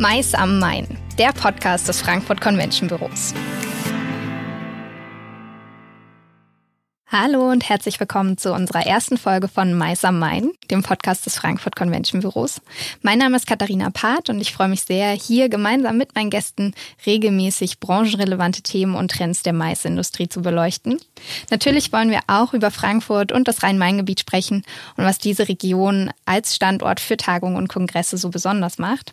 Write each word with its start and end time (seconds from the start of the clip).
Mais 0.00 0.32
am 0.32 0.60
Main, 0.60 0.86
der 1.18 1.32
Podcast 1.32 1.88
des 1.88 2.00
Frankfurt 2.00 2.40
Convention 2.40 2.86
Büros. 2.86 3.34
Hallo 7.10 7.50
und 7.50 7.66
herzlich 7.66 7.98
willkommen 8.00 8.36
zu 8.36 8.52
unserer 8.52 8.86
ersten 8.86 9.16
Folge 9.16 9.48
von 9.48 9.72
Mais 9.72 10.04
am 10.04 10.18
Main, 10.18 10.52
dem 10.70 10.82
Podcast 10.82 11.24
des 11.24 11.38
Frankfurt 11.38 11.74
Convention 11.74 12.20
Büros. 12.20 12.60
Mein 13.00 13.18
Name 13.18 13.34
ist 13.34 13.46
Katharina 13.46 13.88
Part 13.88 14.28
und 14.28 14.42
ich 14.42 14.52
freue 14.52 14.68
mich 14.68 14.82
sehr, 14.82 15.12
hier 15.12 15.48
gemeinsam 15.48 15.96
mit 15.96 16.14
meinen 16.14 16.28
Gästen 16.28 16.74
regelmäßig 17.06 17.80
branchenrelevante 17.80 18.60
Themen 18.60 18.94
und 18.94 19.10
Trends 19.10 19.42
der 19.42 19.54
Maisindustrie 19.54 20.28
zu 20.28 20.42
beleuchten. 20.42 21.00
Natürlich 21.50 21.94
wollen 21.94 22.10
wir 22.10 22.20
auch 22.26 22.52
über 22.52 22.70
Frankfurt 22.70 23.32
und 23.32 23.48
das 23.48 23.62
Rhein-Main-Gebiet 23.62 24.20
sprechen 24.20 24.62
und 24.98 25.04
was 25.04 25.16
diese 25.16 25.48
Region 25.48 26.10
als 26.26 26.54
Standort 26.54 27.00
für 27.00 27.16
Tagungen 27.16 27.56
und 27.56 27.68
Kongresse 27.68 28.18
so 28.18 28.28
besonders 28.28 28.76
macht. 28.76 29.12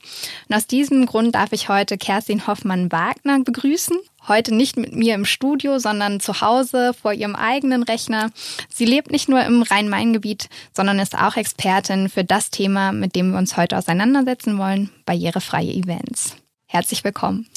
Und 0.49 0.55
aus 0.57 0.67
diesem 0.67 1.05
Grund 1.05 1.33
darf 1.33 1.53
ich 1.53 1.69
heute 1.69 1.97
Kerstin 1.97 2.45
Hoffmann-Wagner 2.45 3.39
begrüßen 3.45 3.95
heute 4.27 4.53
nicht 4.53 4.77
mit 4.77 4.95
mir 4.95 5.15
im 5.15 5.25
Studio, 5.25 5.79
sondern 5.79 6.19
zu 6.19 6.41
Hause 6.41 6.93
vor 6.93 7.13
ihrem 7.13 7.35
eigenen 7.35 7.83
Rechner. 7.83 8.31
Sie 8.73 8.85
lebt 8.85 9.11
nicht 9.11 9.29
nur 9.29 9.43
im 9.43 9.61
Rhein-Main-Gebiet, 9.61 10.49
sondern 10.73 10.99
ist 10.99 11.17
auch 11.17 11.35
Expertin 11.35 12.09
für 12.09 12.23
das 12.23 12.49
Thema, 12.49 12.91
mit 12.91 13.15
dem 13.15 13.31
wir 13.31 13.37
uns 13.37 13.57
heute 13.57 13.77
auseinandersetzen 13.77 14.57
wollen, 14.57 14.89
barrierefreie 15.05 15.73
Events. 15.73 16.35
Herzlich 16.67 17.03
willkommen. 17.03 17.47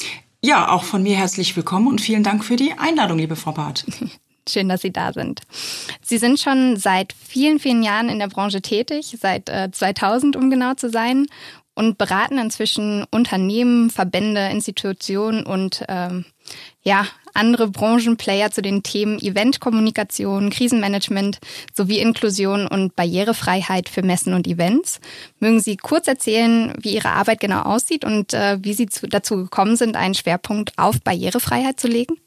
Ja, 0.41 0.71
auch 0.71 0.83
von 0.83 1.03
mir 1.03 1.17
herzlich 1.17 1.55
willkommen 1.55 1.87
und 1.87 1.99
vielen 1.99 2.23
Dank 2.23 2.45
für 2.45 2.55
die 2.55 2.73
Einladung, 2.77 3.17
liebe 3.17 3.35
Frau 3.35 3.51
Barth. 3.51 3.85
Schön, 4.49 4.69
dass 4.69 4.81
Sie 4.81 4.91
da 4.91 5.13
sind. 5.13 5.41
Sie 6.01 6.17
sind 6.17 6.39
schon 6.39 6.77
seit 6.77 7.13
vielen, 7.13 7.59
vielen 7.59 7.83
Jahren 7.83 8.09
in 8.09 8.19
der 8.19 8.29
Branche 8.29 8.61
tätig, 8.61 9.17
seit 9.19 9.47
äh, 9.49 9.69
2000, 9.71 10.35
um 10.35 10.49
genau 10.49 10.73
zu 10.73 10.89
sein, 10.89 11.27
und 11.79 11.97
beraten 11.97 12.37
inzwischen 12.39 13.05
Unternehmen, 13.09 13.89
Verbände, 13.89 14.49
Institutionen 14.49 15.45
und 15.45 15.85
ähm, 15.87 16.25
ja, 16.83 17.07
andere 17.33 17.69
Branchenplayer 17.69 18.51
zu 18.51 18.61
den 18.61 18.83
Themen 18.83 19.17
Eventkommunikation, 19.17 20.49
Krisenmanagement 20.49 21.39
sowie 21.73 21.99
Inklusion 21.99 22.67
und 22.67 22.97
Barrierefreiheit 22.97 23.87
für 23.87 24.01
Messen 24.01 24.33
und 24.33 24.45
Events. 24.45 24.99
Mögen 25.39 25.61
Sie 25.61 25.77
kurz 25.77 26.09
erzählen, 26.09 26.73
wie 26.81 26.95
Ihre 26.95 27.11
Arbeit 27.11 27.39
genau 27.39 27.61
aussieht 27.61 28.03
und 28.03 28.33
äh, 28.33 28.57
wie 28.61 28.73
Sie 28.73 28.87
zu, 28.87 29.07
dazu 29.07 29.37
gekommen 29.37 29.77
sind, 29.77 29.95
einen 29.95 30.15
Schwerpunkt 30.15 30.73
auf 30.77 30.99
Barrierefreiheit 30.99 31.79
zu 31.79 31.87
legen? 31.87 32.17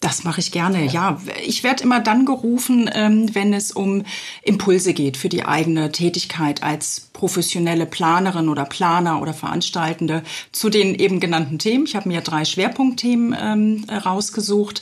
Das 0.00 0.24
mache 0.24 0.40
ich 0.40 0.50
gerne, 0.50 0.86
ja. 0.86 1.20
Ich 1.44 1.62
werde 1.62 1.84
immer 1.84 2.00
dann 2.00 2.24
gerufen, 2.24 2.88
ähm, 2.94 3.34
wenn 3.34 3.52
es 3.52 3.70
um 3.70 4.04
Impulse 4.42 4.94
geht 4.94 5.18
für 5.18 5.28
die 5.28 5.44
eigene 5.44 5.92
Tätigkeit 5.92 6.62
als 6.62 7.10
professionelle 7.12 7.84
Planerin 7.84 8.48
oder 8.48 8.64
Planer 8.64 9.20
oder 9.20 9.34
Veranstaltende 9.34 10.22
zu 10.52 10.70
den 10.70 10.94
eben 10.94 11.20
genannten 11.20 11.58
Themen. 11.58 11.84
Ich 11.84 11.96
habe 11.96 12.08
mir 12.08 12.22
drei 12.22 12.46
Schwerpunktthemen 12.46 13.36
ähm, 13.38 13.84
rausgesucht. 13.90 14.80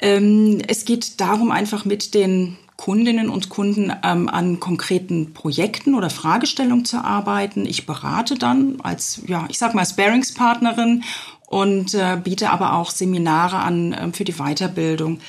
Ähm, 0.00 0.60
es 0.66 0.84
geht 0.84 1.20
darum, 1.20 1.52
einfach 1.52 1.84
mit 1.84 2.12
den 2.12 2.58
Kundinnen 2.76 3.28
und 3.28 3.48
Kunden 3.48 3.92
ähm, 4.02 4.28
an 4.28 4.58
konkreten 4.58 5.34
Projekten 5.34 5.94
oder 5.94 6.10
Fragestellungen 6.10 6.84
zu 6.84 6.96
arbeiten. 7.04 7.64
Ich 7.64 7.86
berate 7.86 8.34
dann 8.34 8.80
als, 8.82 9.22
ja, 9.28 9.46
ich 9.48 9.58
sag 9.58 9.74
mal, 9.74 9.86
Sparingspartnerin 9.86 11.04
und 11.52 11.92
äh, 11.92 12.16
biete 12.16 12.48
aber 12.48 12.72
auch 12.72 12.90
Seminare 12.90 13.58
an 13.58 13.92
äh, 13.92 14.10
für 14.14 14.24
die 14.24 14.36
Weiterbildung. 14.36 15.20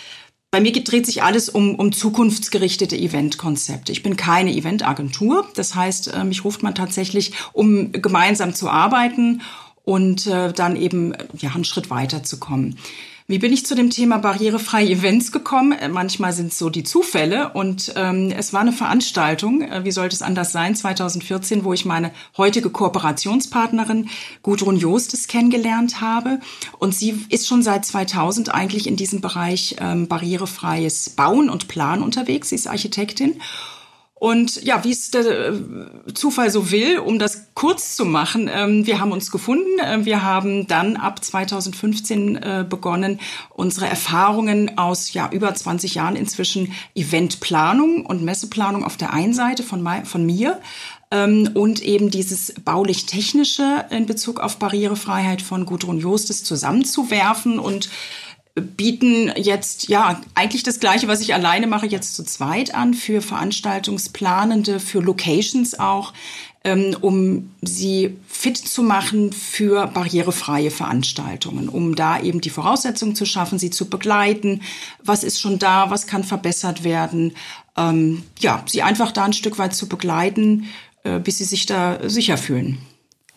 Bei 0.52 0.62
mir 0.62 0.72
dreht 0.72 1.06
sich 1.06 1.22
alles 1.22 1.50
um, 1.50 1.76
um 1.76 1.92
zukunftsgerichtete 1.92 2.96
Eventkonzepte. 2.96 3.92
Ich 3.92 4.04
bin 4.04 4.16
keine 4.16 4.54
Eventagentur. 4.56 5.46
Das 5.56 5.76
heißt, 5.76 6.14
äh, 6.14 6.24
mich 6.24 6.46
ruft 6.46 6.64
man 6.64 6.76
tatsächlich, 6.76 7.34
um 7.52 7.92
gemeinsam 7.92 8.54
zu 8.54 8.70
arbeiten 8.70 9.42
und 9.84 10.26
äh, 10.28 10.54
dann 10.54 10.78
eben 10.78 11.14
ja, 11.38 11.52
einen 11.56 11.66
Schritt 11.66 11.90
weiter 11.90 12.24
zu 12.24 12.40
kommen. 12.40 12.78
Wie 13.26 13.40
bin 13.40 13.54
ich 13.54 13.66
zu 13.66 13.74
dem 13.74 13.90
Thema 13.90 14.18
barrierefreie 14.18 14.90
Events 14.90 15.32
gekommen? 15.32 15.72
Äh, 15.72 15.88
manchmal 15.88 16.34
sind 16.34 16.52
es 16.52 16.58
so 16.58 16.70
die 16.70 16.84
Zufälle 16.84 17.54
und 17.54 17.94
ähm, 17.96 18.34
es 18.38 18.52
war 18.52 18.60
eine 18.60 18.74
Veranstaltung, 18.74 19.62
äh, 19.62 19.86
wie 19.86 19.92
sollte 19.92 20.14
es 20.14 20.22
anders 20.22 20.52
sein, 20.52 20.76
2014, 20.76 21.64
wo 21.64 21.72
ich 21.72 21.86
meine 21.86 22.12
heutige 22.38 22.70
Kooperationspartnerin 22.70 24.10
Gudrun 24.42 24.76
Jostes 24.76 25.28
kennengelernt 25.28 26.02
habe. 26.02 26.42
Und 26.80 26.96
sie 26.96 27.26
ist 27.30 27.48
schon 27.48 27.64
seit 27.64 27.86
2000 27.86 28.54
eigentlich 28.54 28.88
in 28.88 28.98
diesem 28.98 29.22
Bereich 29.22 29.78
ähm, 29.80 30.10
barrierefreies 30.10 31.12
Bauen 31.12 31.50
und 31.50 31.70
Planen 31.70 32.04
unterwegs. 32.04 32.50
Sie 32.50 32.56
ist 32.56 32.68
Architektin 32.68 33.40
und 34.24 34.64
ja, 34.64 34.86
wie 34.86 34.92
es 34.92 35.12
der 35.12 35.26
äh, 35.26 35.54
Zufall 36.14 36.50
so 36.50 36.72
will, 36.72 37.00
um 37.00 37.20
das 37.20 37.48
kurz 37.56 37.98
zu 37.98 38.06
machen, 38.06 38.50
ähm, 38.50 38.88
wir 38.88 39.02
haben 39.02 39.12
uns 39.12 39.32
gefunden. 39.32 39.80
Äh, 39.80 40.06
wir 40.06 40.24
haben 40.24 40.66
dann 40.66 40.96
ab 40.96 41.22
2015 41.22 42.38
äh, 42.38 42.66
begonnen, 42.70 43.20
unsere 43.50 43.88
Erfahrungen 43.88 44.78
aus 44.78 45.12
ja 45.12 45.30
über 45.30 45.54
20 45.54 45.96
Jahren 45.96 46.16
inzwischen 46.16 46.72
Eventplanung 46.96 48.06
und 48.06 48.24
Messeplanung 48.24 48.86
auf 48.86 48.96
der 48.96 49.12
einen 49.12 49.34
Seite 49.34 49.62
von, 49.62 49.86
von 50.06 50.26
mir 50.26 50.62
ähm, 51.12 51.50
und 51.54 51.82
eben 51.82 52.10
dieses 52.10 52.54
baulich-technische 52.64 53.88
in 53.90 54.06
Bezug 54.06 54.40
auf 54.40 54.56
Barrierefreiheit 54.56 55.42
von 55.42 55.66
Gudrun 55.66 56.00
Jostes 56.00 56.46
zusammenzuwerfen 56.46 57.60
und 57.60 57.90
bieten 58.56 59.32
jetzt 59.36 59.88
ja 59.88 60.22
eigentlich 60.36 60.64
das 60.64 60.80
gleiche, 60.80 61.08
was 61.08 61.22
ich 61.22 61.34
alleine 61.34 61.66
mache, 61.66 61.88
jetzt 61.88 62.16
zu 62.16 62.24
zweit 62.24 62.76
an 62.76 62.94
für 62.94 63.22
Veranstaltungsplanende, 63.22 64.80
für 64.80 65.00
Locations 65.00 65.80
auch, 65.80 66.14
ähm, 66.64 66.96
um 67.02 67.50
sie 67.62 68.16
fit 68.28 68.58
zu 68.58 68.84
machen 68.84 69.34
für 69.34 69.88
barrierefreie 69.88 70.70
Veranstaltungen, 70.70 71.68
um 71.68 71.96
da 71.96 72.20
eben 72.22 72.42
die 72.42 72.52
Voraussetzungen 72.52 73.16
zu 73.16 73.26
schaffen, 73.26 73.58
sie 73.58 73.72
zu 73.72 73.90
begleiten. 73.90 74.62
Was 75.04 75.24
ist 75.24 75.42
schon 75.42 75.58
da? 75.58 75.90
Was 75.90 76.06
kann 76.06 76.24
verbessert 76.24 76.84
werden? 76.84 77.34
Ähm, 77.76 78.24
ja, 78.40 78.64
sie 78.68 78.84
einfach 78.84 79.12
da 79.12 79.24
ein 79.24 79.34
Stück 79.34 79.58
weit 79.58 79.74
zu 79.74 79.90
begleiten, 79.90 80.68
äh, 81.04 81.20
bis 81.20 81.40
sie 81.40 81.46
sich 81.46 81.66
da 81.66 82.08
sicher 82.08 82.38
fühlen. 82.38 82.78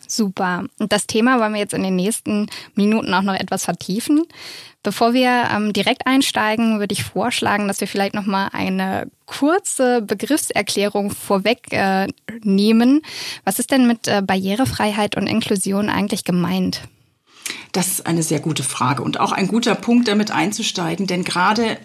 Super. 0.07 0.65
Und 0.79 0.91
das 0.91 1.05
Thema 1.05 1.39
wollen 1.39 1.53
wir 1.53 1.59
jetzt 1.59 1.73
in 1.73 1.83
den 1.83 1.95
nächsten 1.95 2.47
Minuten 2.75 3.13
auch 3.13 3.21
noch 3.21 3.35
etwas 3.35 3.65
vertiefen. 3.65 4.23
Bevor 4.83 5.13
wir 5.13 5.49
ähm, 5.53 5.73
direkt 5.73 6.07
einsteigen, 6.07 6.79
würde 6.79 6.93
ich 6.93 7.03
vorschlagen, 7.03 7.67
dass 7.67 7.81
wir 7.81 7.89
vielleicht 7.89 8.13
noch 8.13 8.25
mal 8.25 8.47
eine 8.53 9.09
kurze 9.25 10.01
Begriffserklärung 10.01 11.09
vorweg 11.09 11.59
äh, 11.71 12.07
nehmen. 12.41 13.01
Was 13.43 13.59
ist 13.59 13.71
denn 13.71 13.85
mit 13.85 14.07
äh, 14.07 14.21
Barrierefreiheit 14.21 15.17
und 15.17 15.27
Inklusion 15.27 15.89
eigentlich 15.89 16.23
gemeint? 16.23 16.83
Das 17.73 17.87
ist 17.87 18.07
eine 18.07 18.23
sehr 18.23 18.39
gute 18.39 18.63
Frage 18.63 19.03
und 19.03 19.19
auch 19.19 19.33
ein 19.33 19.47
guter 19.47 19.75
Punkt, 19.75 20.07
damit 20.07 20.31
einzusteigen, 20.31 21.05
denn 21.05 21.23
gerade 21.23 21.77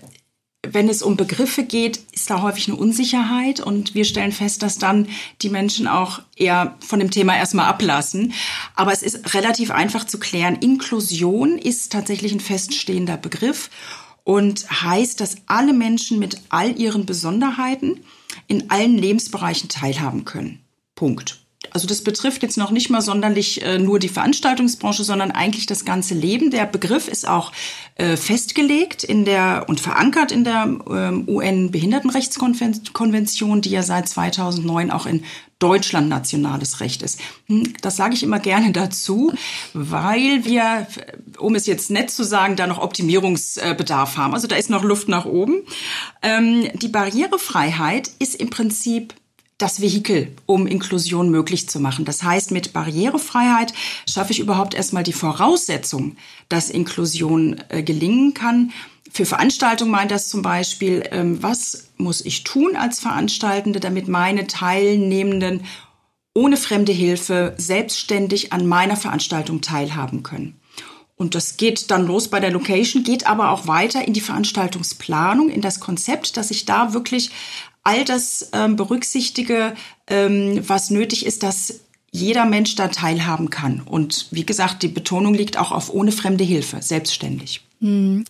wenn 0.67 0.89
es 0.89 1.03
um 1.03 1.17
Begriffe 1.17 1.65
geht, 1.65 1.99
ist 2.12 2.31
da 2.31 2.41
häufig 2.41 2.69
eine 2.69 2.77
Unsicherheit 2.77 3.61
und 3.61 3.95
wir 3.95 4.05
stellen 4.05 4.31
fest, 4.31 4.62
dass 4.62 4.78
dann 4.78 5.09
die 5.43 5.49
Menschen 5.49 5.89
auch 5.89 6.23
eher 6.37 6.77
von 6.87 7.00
dem 7.00 7.11
Thema 7.11 7.37
erstmal 7.37 7.67
ablassen. 7.67 8.33
Aber 8.77 8.93
es 8.93 9.03
ist 9.03 9.34
relativ 9.34 9.73
einfach 9.73 10.05
zu 10.05 10.21
klären. 10.21 10.56
Inklusion 10.56 11.59
ist 11.59 11.91
tatsächlich 11.91 12.33
ein 12.33 12.41
feststehender 12.41 13.17
Begriff 13.17 13.71
und 14.23 14.71
heißt, 14.71 15.21
dass 15.21 15.37
alle 15.47 15.73
Menschen 15.73 16.21
mit 16.21 16.41
all 16.49 16.79
ihren 16.79 17.06
Besonderheiten 17.06 18.00
in 18.47 18.71
allen 18.71 18.97
Lebensbereichen 18.97 19.69
teilhaben 19.69 20.25
können. 20.25 20.61
Punkt. 20.94 21.42
Also 21.72 21.87
das 21.87 22.03
betrifft 22.03 22.43
jetzt 22.43 22.59
noch 22.59 22.71
nicht 22.71 22.91
mal 22.91 23.00
sonderlich 23.00 23.62
äh, 23.62 23.78
nur 23.78 23.99
die 23.99 24.09
Veranstaltungsbranche, 24.09 25.05
sondern 25.05 25.31
eigentlich 25.31 25.66
das 25.66 25.84
ganze 25.84 26.15
Leben. 26.15 26.50
Der 26.50 26.66
Begriff 26.66 27.09
ist 27.09 27.27
auch 27.27 27.53
äh, 27.97 28.16
festgelegt 28.16 29.05
in 29.05 29.25
der 29.25 29.65
und 29.69 29.81
verankert 29.81 30.32
in 30.32 30.44
der 30.44 30.65
ähm, 30.65 31.25
UN-Behindertenrechtskonvention, 31.27 33.62
die 33.62 33.71
ja 33.71 33.82
seit 33.82 34.09
2009 34.09 34.91
auch 34.91 35.06
in 35.06 35.25
Deutschland 35.59 36.09
nationales 36.09 36.81
Recht 36.81 37.03
ist. 37.03 37.21
Hm, 37.47 37.75
das 37.81 37.97
sage 37.97 38.15
ich 38.15 38.22
immer 38.25 38.41
gerne 38.41 38.73
dazu, 38.73 39.32
weil 39.73 40.44
wir, 40.44 40.88
um 41.38 41.55
es 41.55 41.67
jetzt 41.67 41.91
nett 41.91 42.11
zu 42.11 42.25
sagen, 42.25 42.56
da 42.56 42.67
noch 42.67 42.82
Optimierungsbedarf 42.82 44.17
haben. 44.17 44.35
Also 44.35 44.49
da 44.49 44.56
ist 44.56 44.70
noch 44.70 44.82
Luft 44.82 45.08
nach 45.08 45.25
oben. 45.25 45.62
Ähm, 46.20 46.69
die 46.75 46.88
Barrierefreiheit 46.88 48.11
ist 48.19 48.35
im 48.35 48.50
Prinzip 48.50 49.14
das 49.62 49.81
Vehikel, 49.81 50.35
um 50.44 50.67
Inklusion 50.67 51.31
möglich 51.31 51.69
zu 51.69 51.79
machen. 51.79 52.05
Das 52.05 52.23
heißt, 52.23 52.50
mit 52.50 52.73
Barrierefreiheit 52.73 53.73
schaffe 54.11 54.32
ich 54.32 54.41
überhaupt 54.41 54.75
erstmal 54.75 55.05
die 55.05 55.12
Voraussetzung, 55.12 56.17
dass 56.49 56.69
Inklusion 56.69 57.62
äh, 57.69 57.82
gelingen 57.82 58.35
kann. 58.35 58.73
Für 59.11 59.25
Veranstaltungen 59.25 59.93
meint 59.93 60.11
das 60.11 60.29
zum 60.29 60.43
Beispiel, 60.43 61.05
ähm, 61.12 61.43
was 61.43 61.91
muss 61.97 62.25
ich 62.25 62.43
tun 62.43 62.76
als 62.76 62.99
Veranstaltende, 62.99 63.79
damit 63.79 64.09
meine 64.09 64.47
Teilnehmenden 64.47 65.64
ohne 66.35 66.56
fremde 66.56 66.93
Hilfe 66.93 67.55
selbstständig 67.59 68.53
an 68.53 68.67
meiner 68.67 68.97
Veranstaltung 68.97 69.61
teilhaben 69.61 70.23
können. 70.23 70.59
Und 71.17 71.35
das 71.35 71.56
geht 71.56 71.91
dann 71.91 72.06
los 72.06 72.29
bei 72.29 72.41
der 72.41 72.50
Location, 72.50 73.05
geht 73.05 73.26
aber 73.26 73.50
auch 73.50 73.67
weiter 73.67 74.06
in 74.06 74.12
die 74.12 74.20
Veranstaltungsplanung, 74.20 75.50
in 75.50 75.61
das 75.61 75.79
Konzept, 75.79 76.37
dass 76.37 76.50
ich 76.50 76.64
da 76.64 76.94
wirklich 76.94 77.31
all 77.85 78.05
das 78.05 78.50
ähm, 78.53 78.76
berücksichtige, 78.76 79.75
ähm, 80.09 80.62
was 80.67 80.91
nötig 80.91 81.26
ist, 81.26 81.43
dass 81.43 81.81
jeder 82.11 82.44
Mensch 82.44 82.75
da 82.75 82.88
teilhaben 82.88 83.50
kann. 83.50 83.81
Und 83.81 84.29
wie 84.31 84.44
gesagt, 84.44 84.82
die 84.82 84.88
Betonung 84.88 85.35
liegt 85.35 85.56
auch 85.56 85.73
auf 85.73 85.93
ohne 85.93 86.12
fremde 86.12 86.44
Hilfe, 86.44 86.82
selbstständig. 86.82 87.62
Mhm. 87.82 88.25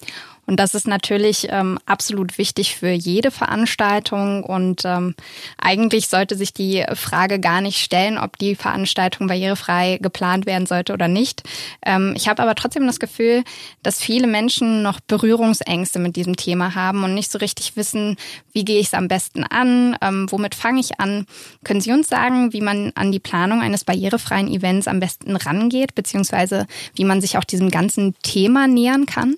Und 0.44 0.58
das 0.58 0.74
ist 0.74 0.88
natürlich 0.88 1.46
ähm, 1.50 1.78
absolut 1.86 2.36
wichtig 2.36 2.74
für 2.74 2.90
jede 2.90 3.30
Veranstaltung. 3.30 4.42
Und 4.42 4.82
ähm, 4.84 5.14
eigentlich 5.56 6.08
sollte 6.08 6.36
sich 6.36 6.52
die 6.52 6.84
Frage 6.94 7.38
gar 7.38 7.60
nicht 7.60 7.78
stellen, 7.78 8.18
ob 8.18 8.36
die 8.38 8.56
Veranstaltung 8.56 9.28
barrierefrei 9.28 9.98
geplant 10.02 10.44
werden 10.44 10.66
sollte 10.66 10.94
oder 10.94 11.06
nicht. 11.06 11.44
Ähm, 11.86 12.14
ich 12.16 12.28
habe 12.28 12.42
aber 12.42 12.56
trotzdem 12.56 12.86
das 12.86 12.98
Gefühl, 12.98 13.44
dass 13.84 14.00
viele 14.00 14.26
Menschen 14.26 14.82
noch 14.82 14.98
Berührungsängste 15.00 16.00
mit 16.00 16.16
diesem 16.16 16.34
Thema 16.34 16.74
haben 16.74 17.04
und 17.04 17.14
nicht 17.14 17.30
so 17.30 17.38
richtig 17.38 17.76
wissen, 17.76 18.16
wie 18.52 18.64
gehe 18.64 18.80
ich 18.80 18.88
es 18.88 18.94
am 18.94 19.06
besten 19.06 19.44
an, 19.44 19.96
ähm, 20.02 20.26
womit 20.28 20.56
fange 20.56 20.80
ich 20.80 20.98
an. 20.98 21.26
Können 21.62 21.80
Sie 21.80 21.92
uns 21.92 22.08
sagen, 22.08 22.52
wie 22.52 22.62
man 22.62 22.90
an 22.96 23.12
die 23.12 23.20
Planung 23.20 23.60
eines 23.62 23.84
barrierefreien 23.84 24.48
Events 24.48 24.88
am 24.88 24.98
besten 24.98 25.36
rangeht, 25.36 25.94
beziehungsweise 25.94 26.66
wie 26.96 27.04
man 27.04 27.20
sich 27.20 27.38
auch 27.38 27.44
diesem 27.44 27.70
ganzen 27.70 28.16
Thema 28.22 28.66
nähern 28.66 29.06
kann? 29.06 29.36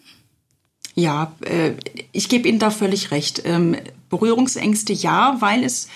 Ja, 0.94 1.32
äh, 1.44 1.72
ich 2.12 2.28
gebe 2.28 2.48
Ihnen 2.48 2.58
da 2.58 2.70
völlig 2.70 3.10
recht. 3.10 3.42
Ähm, 3.44 3.76
Berührungsängste 4.10 4.92
ja, 4.92 5.36
weil 5.40 5.64
es 5.64 5.88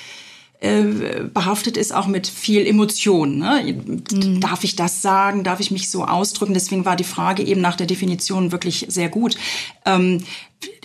äh, 0.61 1.23
behaftet 1.33 1.77
ist 1.77 1.95
auch 1.95 2.09
mit 2.09 2.27
viel 2.27 2.67
Emotion. 2.67 3.39
Ne? 3.39 3.81
Mhm. 4.11 4.41
Darf 4.41 4.65
ich 4.65 4.75
das 4.75 5.03
sagen? 5.03 5.45
Darf 5.45 5.61
ich 5.61 5.71
mich 5.71 5.89
so 5.89 6.05
ausdrücken? 6.05 6.55
Deswegen 6.55 6.85
war 6.85 6.97
die 6.97 7.05
Frage 7.05 7.45
eben 7.45 7.61
nach 7.61 7.77
der 7.77 7.87
Definition 7.87 8.50
wirklich 8.50 8.87
sehr 8.89 9.09
gut. 9.09 9.37
Ähm, 9.85 10.25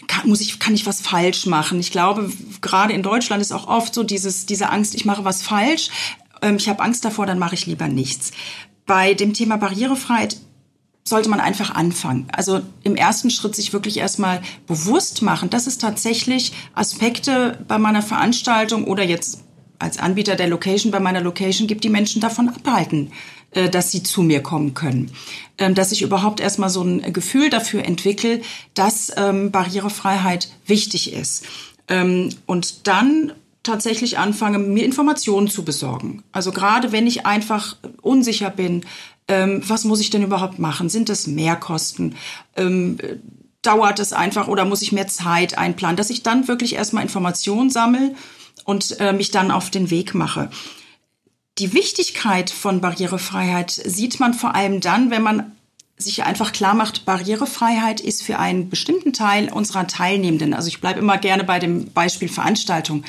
kann, 0.05 0.29
muss 0.29 0.41
ich, 0.41 0.59
kann 0.59 0.75
ich 0.75 0.85
was 0.85 1.01
falsch 1.01 1.47
machen? 1.47 1.79
Ich 1.79 1.91
glaube, 1.91 2.31
gerade 2.61 2.93
in 2.93 3.01
Deutschland 3.01 3.41
ist 3.41 3.51
auch 3.51 3.67
oft 3.67 3.95
so 3.95 4.03
dieses, 4.03 4.45
diese 4.45 4.69
Angst, 4.69 4.93
ich 4.93 5.05
mache 5.05 5.25
was 5.25 5.41
falsch. 5.41 5.89
Ähm, 6.43 6.57
ich 6.57 6.69
habe 6.69 6.83
Angst 6.83 7.03
davor, 7.03 7.25
dann 7.25 7.39
mache 7.39 7.55
ich 7.55 7.65
lieber 7.65 7.87
nichts. 7.87 8.31
Bei 8.85 9.15
dem 9.15 9.33
Thema 9.33 9.57
Barrierefreiheit 9.57 10.37
sollte 11.03 11.29
man 11.29 11.39
einfach 11.39 11.75
anfangen. 11.75 12.27
Also 12.31 12.61
im 12.83 12.95
ersten 12.95 13.29
Schritt 13.29 13.55
sich 13.55 13.73
wirklich 13.73 13.97
erstmal 13.97 14.41
bewusst 14.67 15.21
machen, 15.21 15.49
dass 15.49 15.67
es 15.67 15.77
tatsächlich 15.77 16.53
Aspekte 16.73 17.59
bei 17.67 17.77
meiner 17.77 18.01
Veranstaltung 18.01 18.85
oder 18.85 19.03
jetzt 19.03 19.41
als 19.79 19.99
Anbieter 19.99 20.35
der 20.35 20.47
Location 20.47 20.91
bei 20.91 20.99
meiner 20.99 21.21
Location 21.21 21.67
gibt, 21.67 21.83
die 21.83 21.89
Menschen 21.89 22.21
davon 22.21 22.47
abhalten, 22.47 23.11
äh, 23.51 23.69
dass 23.69 23.91
sie 23.91 24.01
zu 24.01 24.21
mir 24.21 24.41
kommen 24.41 24.73
können. 24.73 25.11
Ähm, 25.57 25.75
dass 25.75 25.91
ich 25.91 26.01
überhaupt 26.01 26.39
erstmal 26.39 26.69
so 26.69 26.81
ein 26.81 27.11
Gefühl 27.11 27.49
dafür 27.49 27.83
entwickle, 27.83 28.41
dass 28.73 29.11
ähm, 29.17 29.51
Barrierefreiheit 29.51 30.49
wichtig 30.65 31.11
ist. 31.11 31.45
Ähm, 31.89 32.29
und 32.45 32.87
dann 32.87 33.33
tatsächlich 33.63 34.17
anfange, 34.17 34.59
mir 34.59 34.83
Informationen 34.83 35.47
zu 35.47 35.63
besorgen. 35.63 36.23
Also 36.31 36.51
gerade 36.51 36.91
wenn 36.91 37.07
ich 37.07 37.25
einfach 37.25 37.77
unsicher 38.01 38.49
bin, 38.49 38.85
ähm, 39.27 39.61
was 39.67 39.85
muss 39.85 39.99
ich 39.99 40.09
denn 40.09 40.23
überhaupt 40.23 40.59
machen? 40.59 40.89
Sind 40.89 41.09
das 41.09 41.27
Mehrkosten? 41.27 42.15
Ähm, 42.55 42.97
dauert 43.61 43.99
es 43.99 44.13
einfach 44.13 44.47
oder 44.47 44.65
muss 44.65 44.81
ich 44.81 44.91
mehr 44.91 45.07
Zeit 45.07 45.57
einplanen? 45.57 45.97
Dass 45.97 46.09
ich 46.09 46.23
dann 46.23 46.47
wirklich 46.47 46.75
erstmal 46.75 47.03
Informationen 47.03 47.69
sammle 47.69 48.15
und 48.65 48.99
äh, 48.99 49.13
mich 49.13 49.31
dann 49.31 49.51
auf 49.51 49.69
den 49.69 49.89
Weg 49.89 50.13
mache. 50.13 50.49
Die 51.59 51.73
Wichtigkeit 51.73 52.49
von 52.49 52.81
Barrierefreiheit 52.81 53.71
sieht 53.71 54.19
man 54.19 54.33
vor 54.33 54.55
allem 54.55 54.79
dann, 54.81 55.11
wenn 55.11 55.21
man 55.21 55.51
sich 55.97 56.23
einfach 56.23 56.51
klar 56.51 56.73
macht, 56.73 57.05
Barrierefreiheit 57.05 58.01
ist 58.01 58.23
für 58.23 58.39
einen 58.39 58.69
bestimmten 58.69 59.13
Teil 59.13 59.51
unserer 59.51 59.87
Teilnehmenden, 59.87 60.53
also 60.53 60.67
ich 60.67 60.81
bleibe 60.81 60.99
immer 60.99 61.17
gerne 61.17 61.43
bei 61.43 61.59
dem 61.59 61.91
Beispiel 61.91 62.29
Veranstaltung, 62.29 63.03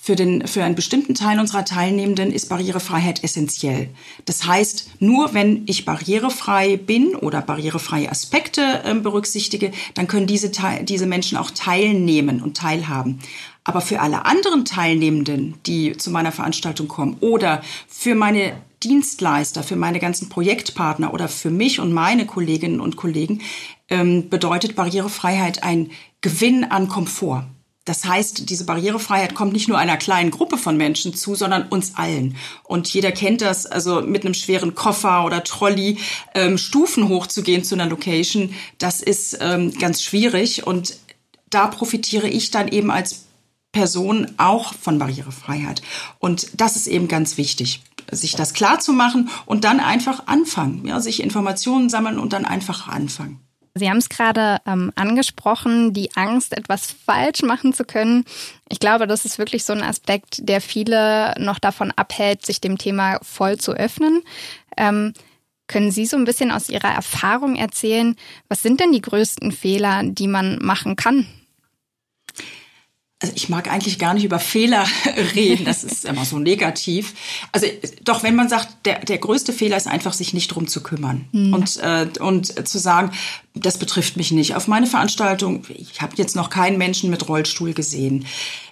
für, 0.00 0.16
den, 0.16 0.46
für 0.46 0.64
einen 0.64 0.74
bestimmten 0.74 1.14
Teil 1.14 1.38
unserer 1.38 1.66
Teilnehmenden 1.66 2.32
ist 2.32 2.48
Barrierefreiheit 2.48 3.22
essentiell. 3.24 3.90
Das 4.24 4.46
heißt, 4.46 4.92
nur 5.00 5.34
wenn 5.34 5.64
ich 5.66 5.84
barrierefrei 5.84 6.78
bin 6.78 7.14
oder 7.14 7.42
barrierefreie 7.42 8.10
Aspekte 8.10 8.80
äh, 8.84 8.94
berücksichtige, 8.94 9.70
dann 9.92 10.06
können 10.06 10.26
diese, 10.26 10.50
diese 10.80 11.04
Menschen 11.04 11.36
auch 11.36 11.50
teilnehmen 11.50 12.40
und 12.40 12.56
teilhaben. 12.56 13.18
Aber 13.64 13.82
für 13.82 14.00
alle 14.00 14.24
anderen 14.24 14.64
Teilnehmenden, 14.64 15.58
die 15.66 15.94
zu 15.98 16.10
meiner 16.10 16.32
Veranstaltung 16.32 16.88
kommen 16.88 17.18
oder 17.20 17.60
für 17.86 18.14
meine 18.14 18.54
Dienstleister, 18.82 19.62
für 19.62 19.76
meine 19.76 19.98
ganzen 19.98 20.28
Projektpartner 20.28 21.12
oder 21.12 21.28
für 21.28 21.50
mich 21.50 21.80
und 21.80 21.92
meine 21.92 22.26
Kolleginnen 22.26 22.80
und 22.80 22.96
Kollegen 22.96 23.40
ähm, 23.88 24.28
bedeutet 24.28 24.76
Barrierefreiheit 24.76 25.62
ein 25.62 25.90
Gewinn 26.20 26.64
an 26.64 26.88
Komfort. 26.88 27.46
Das 27.88 28.04
heißt, 28.04 28.50
diese 28.50 28.66
Barrierefreiheit 28.66 29.34
kommt 29.34 29.54
nicht 29.54 29.66
nur 29.66 29.78
einer 29.78 29.96
kleinen 29.96 30.30
Gruppe 30.30 30.58
von 30.58 30.76
Menschen 30.76 31.14
zu, 31.14 31.34
sondern 31.34 31.68
uns 31.68 31.94
allen. 31.94 32.36
Und 32.64 32.92
jeder 32.92 33.12
kennt 33.12 33.40
das, 33.40 33.64
also 33.64 34.02
mit 34.02 34.24
einem 34.24 34.34
schweren 34.34 34.74
Koffer 34.74 35.24
oder 35.24 35.42
Trolley 35.42 35.96
ähm, 36.34 36.58
Stufen 36.58 37.08
hochzugehen 37.08 37.64
zu 37.64 37.74
einer 37.74 37.86
Location, 37.86 38.54
das 38.76 39.00
ist 39.00 39.38
ähm, 39.40 39.72
ganz 39.78 40.02
schwierig. 40.02 40.66
Und 40.66 40.98
da 41.48 41.66
profitiere 41.66 42.28
ich 42.28 42.50
dann 42.50 42.68
eben 42.68 42.90
als 42.90 43.24
Person 43.72 44.32
auch 44.36 44.74
von 44.74 44.98
Barrierefreiheit. 44.98 45.80
Und 46.18 46.60
das 46.60 46.76
ist 46.76 46.88
eben 46.88 47.08
ganz 47.08 47.38
wichtig 47.38 47.80
sich 48.10 48.32
das 48.32 48.54
klar 48.54 48.80
zu 48.80 48.92
machen 48.92 49.30
und 49.46 49.64
dann 49.64 49.80
einfach 49.80 50.26
anfangen, 50.26 50.86
ja, 50.86 51.00
sich 51.00 51.22
Informationen 51.22 51.88
sammeln 51.88 52.18
und 52.18 52.32
dann 52.32 52.44
einfach 52.44 52.88
anfangen. 52.88 53.40
Sie 53.74 53.88
haben 53.88 53.98
es 53.98 54.08
gerade 54.08 54.58
ähm, 54.66 54.92
angesprochen, 54.96 55.92
die 55.92 56.14
Angst, 56.16 56.56
etwas 56.56 56.90
falsch 56.90 57.42
machen 57.42 57.72
zu 57.72 57.84
können. 57.84 58.24
Ich 58.68 58.80
glaube, 58.80 59.06
das 59.06 59.24
ist 59.24 59.38
wirklich 59.38 59.64
so 59.64 59.72
ein 59.72 59.82
Aspekt, 59.82 60.48
der 60.48 60.60
viele 60.60 61.34
noch 61.38 61.58
davon 61.58 61.92
abhält, 61.92 62.44
sich 62.44 62.60
dem 62.60 62.76
Thema 62.76 63.18
voll 63.22 63.58
zu 63.58 63.72
öffnen. 63.72 64.22
Ähm, 64.76 65.12
können 65.68 65.90
Sie 65.90 66.06
so 66.06 66.16
ein 66.16 66.24
bisschen 66.24 66.50
aus 66.50 66.70
Ihrer 66.70 66.88
Erfahrung 66.88 67.56
erzählen, 67.56 68.16
was 68.48 68.62
sind 68.62 68.80
denn 68.80 68.90
die 68.90 69.02
größten 69.02 69.52
Fehler, 69.52 70.02
die 70.02 70.26
man 70.26 70.58
machen 70.60 70.96
kann? 70.96 71.26
Also 73.20 73.34
ich 73.34 73.48
mag 73.48 73.68
eigentlich 73.68 73.98
gar 73.98 74.14
nicht 74.14 74.24
über 74.24 74.38
Fehler 74.38 74.86
reden, 75.34 75.64
das 75.64 75.82
ist 75.82 76.04
immer 76.04 76.24
so 76.24 76.38
negativ. 76.38 77.14
Also 77.50 77.66
doch, 78.04 78.22
wenn 78.22 78.36
man 78.36 78.48
sagt, 78.48 78.86
der, 78.86 79.00
der 79.00 79.18
größte 79.18 79.52
Fehler 79.52 79.76
ist 79.76 79.88
einfach, 79.88 80.12
sich 80.12 80.34
nicht 80.34 80.48
drum 80.48 80.68
zu 80.68 80.82
kümmern 80.82 81.26
mhm. 81.32 81.52
und, 81.52 81.76
äh, 81.78 82.06
und 82.20 82.68
zu 82.68 82.78
sagen, 82.78 83.10
das 83.54 83.78
betrifft 83.78 84.16
mich 84.16 84.30
nicht. 84.30 84.54
Auf 84.54 84.68
meine 84.68 84.86
Veranstaltung, 84.86 85.64
ich 85.68 86.00
habe 86.00 86.14
jetzt 86.16 86.36
noch 86.36 86.48
keinen 86.48 86.78
Menschen 86.78 87.10
mit 87.10 87.28
Rollstuhl 87.28 87.74
gesehen. 87.74 88.24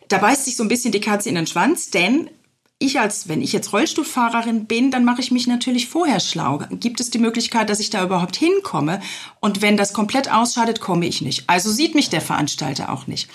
Da 0.09 0.19
beißt 0.19 0.45
sich 0.45 0.57
so 0.57 0.63
ein 0.63 0.69
bisschen 0.69 0.93
die 0.93 1.01
Katze 1.01 1.29
in 1.29 1.35
den 1.35 1.49
Schwanz, 1.49 1.91
denn 1.91 2.31
ich 2.79 3.01
als, 3.01 3.27
wenn 3.29 3.41
ich 3.41 3.53
jetzt 3.53 3.73
Rollstuhlfahrerin 3.73 4.67
bin, 4.67 4.91
dann 4.91 5.05
mache 5.05 5.23
ich 5.23 5.31
mich 5.31 5.47
natürlich 5.47 5.89
vorher 5.89 6.21
schlau. 6.21 6.61
Gibt 6.71 7.01
es 7.01 7.09
die 7.09 7.19
Möglichkeit, 7.19 7.71
dass 7.71 7.81
ich 7.81 7.89
da 7.89 8.05
überhaupt 8.05 8.37
hinkomme? 8.37 9.01
Und 9.41 9.63
wenn 9.63 9.79
das 9.79 9.95
komplett 9.95 10.31
ausscheidet, 10.31 10.81
komme 10.81 11.07
ich 11.07 11.23
nicht. 11.23 11.45
Also 11.47 11.71
sieht 11.71 11.95
mich 11.95 12.11
der 12.11 12.21
Veranstalter 12.21 12.93
auch 12.93 13.07
nicht. 13.07 13.31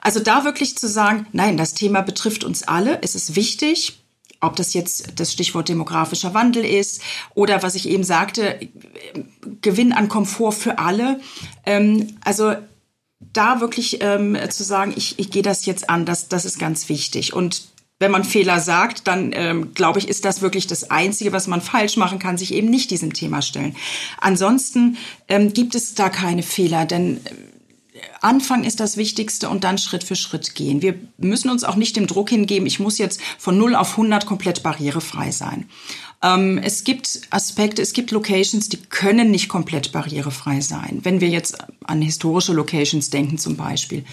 Also 0.00 0.20
da 0.20 0.44
wirklich 0.44 0.78
zu 0.78 0.86
sagen, 0.86 1.26
nein, 1.32 1.56
das 1.56 1.74
Thema 1.74 2.02
betrifft 2.02 2.44
uns 2.44 2.62
alle. 2.62 3.02
Es 3.02 3.16
ist 3.16 3.34
wichtig. 3.34 4.00
Ob 4.40 4.56
das 4.56 4.74
jetzt 4.74 5.18
das 5.18 5.32
Stichwort 5.32 5.68
demografischer 5.68 6.34
Wandel 6.34 6.64
ist 6.64 7.00
oder 7.34 7.62
was 7.62 7.74
ich 7.74 7.88
eben 7.88 8.04
sagte, 8.04 8.60
Gewinn 9.62 9.92
an 9.92 10.08
Komfort 10.08 10.52
für 10.52 10.78
alle. 10.78 11.18
Ähm, 11.64 12.18
also 12.22 12.54
da 13.32 13.60
wirklich 13.60 14.02
ähm, 14.02 14.36
zu 14.50 14.62
sagen, 14.62 14.92
ich, 14.96 15.18
ich 15.18 15.30
gehe 15.30 15.42
das 15.42 15.64
jetzt 15.64 15.88
an, 15.88 16.04
das, 16.04 16.28
das 16.28 16.44
ist 16.44 16.58
ganz 16.58 16.88
wichtig. 16.90 17.32
Und 17.32 17.73
wenn 18.00 18.10
man 18.10 18.24
Fehler 18.24 18.60
sagt, 18.60 19.06
dann 19.06 19.32
ähm, 19.34 19.72
glaube 19.74 19.98
ich, 19.98 20.08
ist 20.08 20.24
das 20.24 20.42
wirklich 20.42 20.66
das 20.66 20.90
Einzige, 20.90 21.32
was 21.32 21.46
man 21.46 21.60
falsch 21.60 21.96
machen 21.96 22.18
kann, 22.18 22.36
sich 22.36 22.52
eben 22.52 22.68
nicht 22.68 22.90
diesem 22.90 23.12
Thema 23.12 23.40
stellen. 23.40 23.76
Ansonsten 24.20 24.96
ähm, 25.28 25.52
gibt 25.52 25.74
es 25.74 25.94
da 25.94 26.08
keine 26.08 26.42
Fehler, 26.42 26.86
denn 26.86 27.18
äh, 27.24 28.00
Anfang 28.20 28.64
ist 28.64 28.80
das 28.80 28.96
Wichtigste 28.96 29.48
und 29.48 29.62
dann 29.62 29.78
Schritt 29.78 30.02
für 30.02 30.16
Schritt 30.16 30.56
gehen. 30.56 30.82
Wir 30.82 30.98
müssen 31.18 31.50
uns 31.50 31.62
auch 31.62 31.76
nicht 31.76 31.96
dem 31.96 32.08
Druck 32.08 32.30
hingeben, 32.30 32.66
ich 32.66 32.80
muss 32.80 32.98
jetzt 32.98 33.20
von 33.38 33.56
0 33.56 33.76
auf 33.76 33.92
100 33.92 34.26
komplett 34.26 34.62
barrierefrei 34.64 35.30
sein. 35.30 35.68
Ähm, 36.24 36.58
es 36.58 36.84
gibt 36.84 37.20
Aspekte, 37.30 37.82
es 37.82 37.92
gibt 37.92 38.10
Locations, 38.10 38.68
die 38.70 38.78
können 38.78 39.30
nicht 39.30 39.48
komplett 39.48 39.92
barrierefrei 39.92 40.62
sein. 40.62 41.00
Wenn 41.02 41.20
wir 41.20 41.28
jetzt 41.28 41.58
an 41.84 42.00
historische 42.00 42.54
Locations 42.54 43.10
denken 43.10 43.36
zum 43.36 43.56
Beispiel 43.56 44.04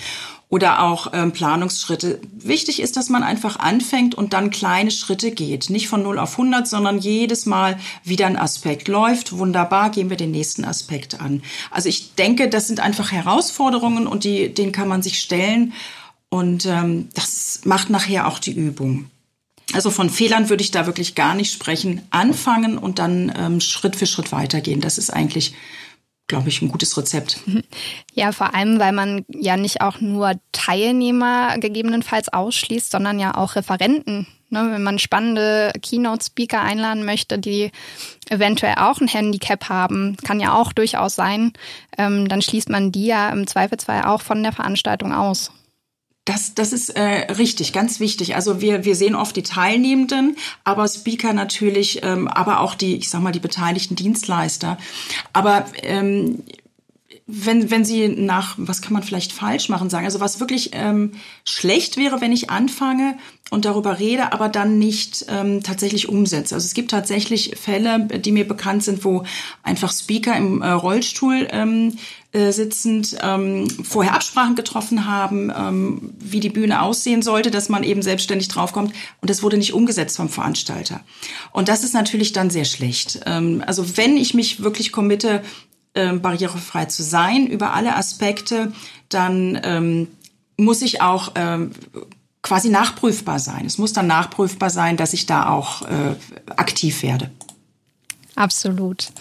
oder 0.49 0.83
auch 0.83 1.13
ähm, 1.13 1.31
Planungsschritte. 1.31 2.19
Wichtig 2.33 2.81
ist, 2.81 2.97
dass 2.97 3.07
man 3.07 3.23
einfach 3.23 3.57
anfängt 3.57 4.15
und 4.15 4.33
dann 4.33 4.49
kleine 4.49 4.91
Schritte 4.91 5.31
geht. 5.31 5.69
Nicht 5.69 5.87
von 5.87 6.03
0 6.03 6.19
auf 6.19 6.33
100, 6.33 6.67
sondern 6.67 6.99
jedes 6.99 7.45
Mal 7.45 7.79
wieder 8.03 8.27
ein 8.27 8.35
Aspekt 8.35 8.89
läuft. 8.89 9.31
Wunderbar, 9.37 9.91
gehen 9.91 10.09
wir 10.09 10.17
den 10.17 10.31
nächsten 10.31 10.65
Aspekt 10.65 11.21
an. 11.21 11.41
Also 11.71 11.87
ich 11.87 12.15
denke, 12.15 12.49
das 12.49 12.67
sind 12.67 12.81
einfach 12.81 13.13
Herausforderungen 13.13 14.07
und 14.07 14.25
die, 14.25 14.53
denen 14.53 14.73
kann 14.73 14.89
man 14.89 15.01
sich 15.01 15.19
stellen. 15.19 15.71
Und 16.27 16.65
ähm, 16.65 17.07
das 17.13 17.61
macht 17.63 17.89
nachher 17.89 18.27
auch 18.27 18.39
die 18.39 18.53
Übung. 18.53 19.10
Also 19.73 19.89
von 19.89 20.09
Fehlern 20.09 20.49
würde 20.49 20.63
ich 20.63 20.71
da 20.71 20.85
wirklich 20.85 21.15
gar 21.15 21.35
nicht 21.35 21.53
sprechen. 21.53 22.01
Anfangen 22.09 22.77
und 22.77 22.99
dann 22.99 23.31
ähm, 23.37 23.61
Schritt 23.61 23.95
für 23.95 24.05
Schritt 24.05 24.31
weitergehen. 24.31 24.81
Das 24.81 24.97
ist 24.97 25.11
eigentlich 25.11 25.53
glaube 26.27 26.47
ich, 26.47 26.61
ein 26.61 26.69
gutes 26.69 26.97
Rezept. 26.97 27.39
Ja, 28.13 28.33
vor 28.33 28.53
allem, 28.53 28.77
weil 28.77 28.91
man 28.91 29.25
ja 29.29 29.55
nicht 29.55 29.81
auch 29.81 30.01
nur 30.01 30.33
Teilnehmer 30.51 31.57
gegebenenfalls 31.59 32.31
ausschließt, 32.31 32.91
sondern 32.91 33.19
ja 33.19 33.35
auch 33.35 33.55
Referenten 33.55 34.27
Ne, 34.53 34.67
wenn 34.69 34.83
man 34.83 34.99
spannende 34.99 35.71
Keynote-Speaker 35.81 36.61
einladen 36.61 37.05
möchte, 37.05 37.39
die 37.39 37.71
eventuell 38.29 38.75
auch 38.79 38.99
ein 38.99 39.07
Handicap 39.07 39.69
haben, 39.69 40.17
kann 40.25 40.41
ja 40.41 40.53
auch 40.53 40.73
durchaus 40.73 41.15
sein, 41.15 41.53
ähm, 41.97 42.27
dann 42.27 42.41
schließt 42.41 42.67
man 42.67 42.91
die 42.91 43.05
ja 43.05 43.29
im 43.29 43.47
Zweifelsfall 43.47 44.03
auch 44.03 44.21
von 44.21 44.43
der 44.43 44.51
Veranstaltung 44.51 45.13
aus. 45.13 45.53
Das, 46.31 46.53
das 46.55 46.71
ist 46.71 46.91
äh, 46.91 47.33
richtig, 47.33 47.73
ganz 47.73 47.99
wichtig. 47.99 48.35
Also 48.35 48.61
wir, 48.61 48.85
wir 48.85 48.95
sehen 48.95 49.15
oft 49.15 49.35
die 49.35 49.43
Teilnehmenden, 49.43 50.37
aber 50.63 50.87
Speaker 50.87 51.33
natürlich, 51.33 52.03
ähm, 52.03 52.29
aber 52.29 52.61
auch 52.61 52.73
die, 52.73 52.95
ich 52.95 53.09
sag 53.09 53.21
mal, 53.21 53.33
die 53.33 53.39
beteiligten 53.39 53.97
Dienstleister. 53.97 54.77
Aber 55.33 55.65
ähm, 55.83 56.43
wenn, 57.27 57.69
wenn 57.69 57.83
Sie 57.83 58.07
nach, 58.07 58.55
was 58.57 58.81
kann 58.81 58.93
man 58.93 59.03
vielleicht 59.03 59.33
falsch 59.33 59.67
machen, 59.67 59.89
sagen, 59.89 60.05
also 60.05 60.21
was 60.21 60.39
wirklich 60.39 60.71
ähm, 60.73 61.11
schlecht 61.43 61.97
wäre, 61.97 62.21
wenn 62.21 62.31
ich 62.31 62.49
anfange 62.49 63.17
und 63.49 63.65
darüber 63.65 63.99
rede, 63.99 64.31
aber 64.31 64.47
dann 64.47 64.79
nicht 64.79 65.25
ähm, 65.27 65.63
tatsächlich 65.63 66.07
umsetze. 66.07 66.55
Also 66.55 66.65
es 66.65 66.73
gibt 66.73 66.91
tatsächlich 66.91 67.57
Fälle, 67.61 68.07
die 68.07 68.31
mir 68.31 68.47
bekannt 68.47 68.83
sind, 68.83 69.03
wo 69.03 69.23
einfach 69.63 69.91
Speaker 69.91 70.35
im 70.37 70.61
äh, 70.61 70.69
Rollstuhl 70.69 71.49
ähm, 71.51 71.97
äh, 72.33 72.51
sitzend 72.51 73.17
ähm, 73.21 73.69
vorher 73.69 74.13
Absprachen 74.13 74.55
getroffen 74.55 75.05
haben, 75.05 75.51
ähm, 75.55 76.13
wie 76.17 76.39
die 76.39 76.49
Bühne 76.49 76.81
aussehen 76.81 77.21
sollte, 77.21 77.51
dass 77.51 77.67
man 77.67 77.83
eben 77.83 78.01
selbstständig 78.01 78.47
draufkommt 78.47 78.93
und 79.19 79.29
das 79.29 79.43
wurde 79.43 79.57
nicht 79.57 79.73
umgesetzt 79.73 80.17
vom 80.17 80.29
Veranstalter. 80.29 81.01
Und 81.51 81.67
das 81.67 81.83
ist 81.83 81.93
natürlich 81.93 82.31
dann 82.31 82.49
sehr 82.49 82.65
schlecht. 82.65 83.21
Ähm, 83.25 83.63
also 83.67 83.97
wenn 83.97 84.15
ich 84.15 84.33
mich 84.33 84.63
wirklich 84.63 84.91
committe, 84.91 85.43
ähm, 85.93 86.21
barrierefrei 86.21 86.85
zu 86.85 87.03
sein 87.03 87.47
über 87.47 87.73
alle 87.73 87.97
Aspekte, 87.97 88.71
dann 89.09 89.59
ähm, 89.63 90.07
muss 90.55 90.81
ich 90.81 91.01
auch 91.01 91.33
ähm, 91.35 91.71
quasi 92.41 92.69
nachprüfbar 92.69 93.39
sein. 93.39 93.65
Es 93.65 93.77
muss 93.77 93.91
dann 93.91 94.07
nachprüfbar 94.07 94.69
sein, 94.69 94.95
dass 94.95 95.11
ich 95.11 95.25
da 95.25 95.49
auch 95.49 95.81
äh, 95.81 96.15
aktiv 96.55 97.03
werde. 97.03 97.29
Absolut. 98.35 99.11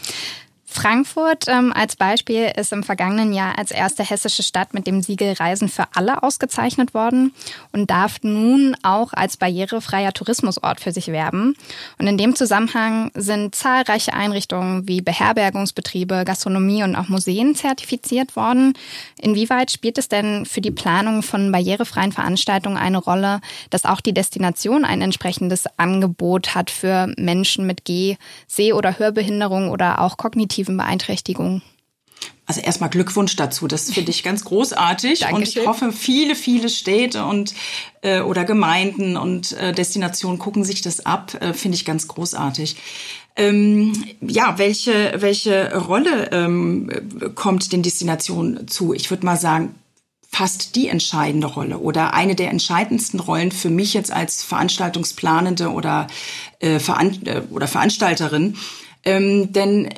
Frankfurt 0.72 1.46
ähm, 1.48 1.72
als 1.74 1.96
Beispiel 1.96 2.52
ist 2.56 2.72
im 2.72 2.84
vergangenen 2.84 3.32
Jahr 3.32 3.58
als 3.58 3.72
erste 3.72 4.04
hessische 4.04 4.44
Stadt 4.44 4.72
mit 4.72 4.86
dem 4.86 5.02
Siegel 5.02 5.32
Reisen 5.32 5.68
für 5.68 5.84
alle 5.94 6.22
ausgezeichnet 6.22 6.94
worden 6.94 7.34
und 7.72 7.90
darf 7.90 8.18
nun 8.22 8.76
auch 8.84 9.12
als 9.12 9.36
barrierefreier 9.36 10.12
Tourismusort 10.12 10.80
für 10.80 10.92
sich 10.92 11.08
werben. 11.08 11.56
Und 11.98 12.06
in 12.06 12.16
dem 12.16 12.36
Zusammenhang 12.36 13.10
sind 13.14 13.56
zahlreiche 13.56 14.14
Einrichtungen 14.14 14.86
wie 14.86 15.00
Beherbergungsbetriebe, 15.00 16.22
Gastronomie 16.24 16.84
und 16.84 16.94
auch 16.94 17.08
Museen 17.08 17.56
zertifiziert 17.56 18.36
worden. 18.36 18.74
Inwieweit 19.20 19.72
spielt 19.72 19.98
es 19.98 20.06
denn 20.06 20.46
für 20.46 20.60
die 20.60 20.70
Planung 20.70 21.24
von 21.24 21.50
barrierefreien 21.50 22.12
Veranstaltungen 22.12 22.76
eine 22.76 22.98
Rolle, 22.98 23.40
dass 23.70 23.84
auch 23.84 24.00
die 24.00 24.14
Destination 24.14 24.84
ein 24.84 25.02
entsprechendes 25.02 25.64
Angebot 25.78 26.54
hat 26.54 26.70
für 26.70 27.12
Menschen 27.16 27.66
mit 27.66 27.84
Geh-, 27.84 28.18
Seh- 28.46 28.72
oder 28.72 29.00
Hörbehinderung 29.00 29.68
oder 29.68 30.00
auch 30.00 30.16
kognitiv 30.16 30.59
kognitiven 30.60 30.76
Beeinträchtigungen? 30.76 31.62
Also 32.46 32.60
erstmal 32.60 32.90
Glückwunsch 32.90 33.36
dazu. 33.36 33.66
Das 33.66 33.90
finde 33.90 34.10
ich 34.10 34.22
ganz 34.22 34.44
großartig 34.44 35.24
und 35.32 35.42
ich 35.42 35.66
hoffe, 35.66 35.92
viele, 35.92 36.34
viele 36.34 36.68
Städte 36.68 37.24
und 37.24 37.54
äh, 38.02 38.20
oder 38.20 38.44
Gemeinden 38.44 39.16
und 39.16 39.52
äh, 39.52 39.72
Destinationen 39.72 40.38
gucken 40.38 40.64
sich 40.64 40.82
das 40.82 41.06
ab. 41.06 41.34
Äh, 41.40 41.54
finde 41.54 41.76
ich 41.76 41.84
ganz 41.84 42.08
großartig. 42.08 42.76
Ähm, 43.36 43.92
ja, 44.20 44.58
welche 44.58 45.14
welche 45.16 45.74
Rolle 45.74 46.30
ähm, 46.32 46.90
kommt 47.36 47.72
den 47.72 47.82
Destinationen 47.82 48.68
zu? 48.68 48.92
Ich 48.92 49.08
würde 49.10 49.24
mal 49.24 49.36
sagen 49.36 49.76
fast 50.32 50.76
die 50.76 50.88
entscheidende 50.88 51.46
Rolle 51.46 51.78
oder 51.78 52.12
eine 52.14 52.34
der 52.34 52.50
entscheidendsten 52.50 53.18
Rollen 53.18 53.50
für 53.50 53.70
mich 53.70 53.94
jetzt 53.94 54.12
als 54.12 54.42
Veranstaltungsplanende 54.42 55.70
oder 55.70 56.06
äh, 56.58 56.78
Veran 56.78 57.18
äh, 57.24 57.42
oder 57.50 57.66
Veranstalterin. 57.66 58.56
Ähm, 59.04 59.52
denn 59.52 59.88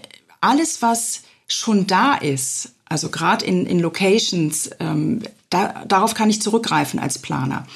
alles, 0.42 0.82
was 0.82 1.22
schon 1.48 1.86
da 1.86 2.14
ist, 2.14 2.74
also 2.88 3.08
gerade 3.08 3.44
in, 3.44 3.64
in 3.64 3.80
Locations, 3.80 4.70
ähm, 4.78 5.22
da, 5.48 5.84
darauf 5.86 6.14
kann 6.14 6.28
ich 6.28 6.42
zurückgreifen 6.42 7.00
als 7.00 7.18
Planer. 7.18 7.66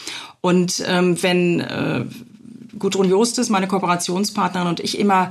Und 0.40 0.82
ähm, 0.86 1.22
wenn 1.22 1.60
äh, 1.60 2.04
Gudrun 2.78 3.08
Jostes, 3.08 3.48
meine 3.48 3.68
Kooperationspartnerin 3.68 4.68
und 4.68 4.80
ich 4.80 4.98
immer 4.98 5.30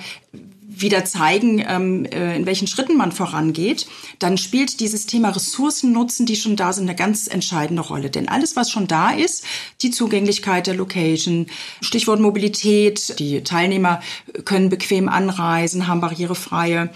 wieder 0.68 1.06
zeigen, 1.06 1.63
ähm, 1.68 2.06
äh, 2.06 2.36
in 2.36 2.46
welchen 2.46 2.68
Schritten 2.68 2.98
man 2.98 3.12
vorangeht, 3.12 3.88
dann 4.20 4.38
spielt 4.38 4.80
dieses 4.80 5.06
Thema 5.06 5.30
Ressourcen 5.30 5.92
nutzen, 5.92 6.25
die 6.25 6.36
schon 6.36 6.56
da 6.56 6.74
sind, 6.74 6.86
eine 6.86 6.96
ganz 6.96 7.27
entscheidende 7.27 7.82
Rolle. 7.82 8.10
Denn 8.10 8.27
alles, 8.27 8.56
was 8.56 8.72
schon 8.72 8.88
da 8.88 9.12
ist, 9.12 9.46
die 9.82 9.92
Zugänglichkeit 9.92 10.68
der 10.68 10.75
Location, 10.75 11.48
Stichwort 11.82 12.20
Mobilität, 12.20 13.20
die 13.20 13.44
Teilnehmer 13.44 14.01
können 14.44 14.70
bequem 14.70 15.08
anreisen, 15.08 15.88
haben 15.88 16.01
barrierefreie 16.01 16.89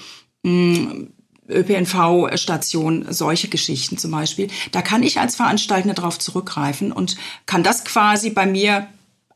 ÖPNV-Station, 0.46 3.08
solche 3.10 3.48
Geschichten 3.48 3.98
zum 3.98 4.12
Beispiel. 4.12 4.50
Da 4.72 4.81
kann 4.81 5.03
ich 5.03 5.19
als 5.19 5.36
Veranstaltende 5.36 5.96
darauf 5.96 6.19
zurückgreifen 6.19 6.91
und 6.91 7.17
kann 7.46 7.63
das 7.63 7.86
quasi 7.86 8.29
bei 8.29 8.46
mir 8.46 8.88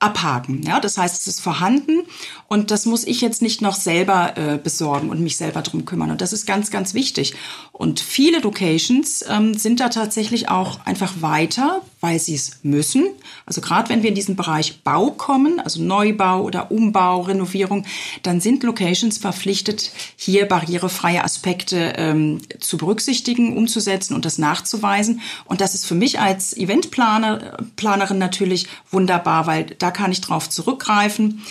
abhaken. 0.04 0.62
Ja, 0.64 0.80
das 0.80 0.98
heißt, 0.98 1.22
es 1.22 1.28
ist 1.28 1.40
vorhanden 1.40 2.04
und 2.48 2.72
das 2.72 2.86
muss 2.86 3.06
ich 3.06 3.22
jetzt 3.22 3.42
nicht 3.42 3.62
noch 3.62 3.76
selber 3.76 4.38
äh, 4.38 4.58
besorgen 4.58 5.10
und 5.10 5.22
mich 5.22 5.38
selber 5.38 5.62
drum 5.62 5.86
kümmern. 5.86 6.12
Und 6.12 6.22
das 6.22 6.34
ist 6.34 6.46
ganz, 6.46 6.70
ganz 6.72 6.94
wichtig. 6.94 7.34
Und 7.72 8.00
viele 8.00 8.40
Locations 8.40 9.24
ähm, 9.28 9.56
sind 9.56 9.80
da 9.80 9.90
tatsächlich 9.90 10.50
auch 10.50 10.86
einfach 10.86 11.14
weiter, 11.22 11.82
weil 12.02 12.20
sie 12.20 12.36
es 12.36 12.60
müssen. 12.64 13.08
Also 13.46 13.62
gerade 13.62 13.90
wenn 13.90 14.04
wir 14.04 14.10
in 14.10 14.16
diesen 14.16 14.36
Bereich 14.36 14.84
Bau 14.84 15.12
kommen, 15.12 15.62
also 15.62 15.82
Neubau 15.82 16.44
oder 16.44 16.70
Umbau, 16.70 17.22
Renovierung, 17.22 17.86
dann 18.24 18.42
sind 18.42 18.62
Locations 18.64 19.18
verpflichtet, 19.18 19.92
hier 20.18 20.46
barrierefreie 20.46 21.24
Aspekte 21.24 21.94
ähm, 21.96 22.42
zu 22.60 22.78
berücksichtigen, 22.78 23.56
umzusetzen 23.58 24.16
und 24.16 24.26
das 24.26 24.38
nachzuweisen. 24.38 25.22
Und 25.46 25.62
das 25.62 25.76
ist 25.76 25.86
für 25.86 25.96
mich 25.96 26.20
als 26.20 26.56
Eventplaner, 26.56 27.58
Planerin 27.78 28.18
natürlich 28.18 28.68
wunderbar, 28.92 29.48
weil 29.48 29.66
da 29.80 29.92
kann 29.94 30.12
ich 30.12 30.22
drauf 30.22 30.50
zurückgreifen. 30.50 31.42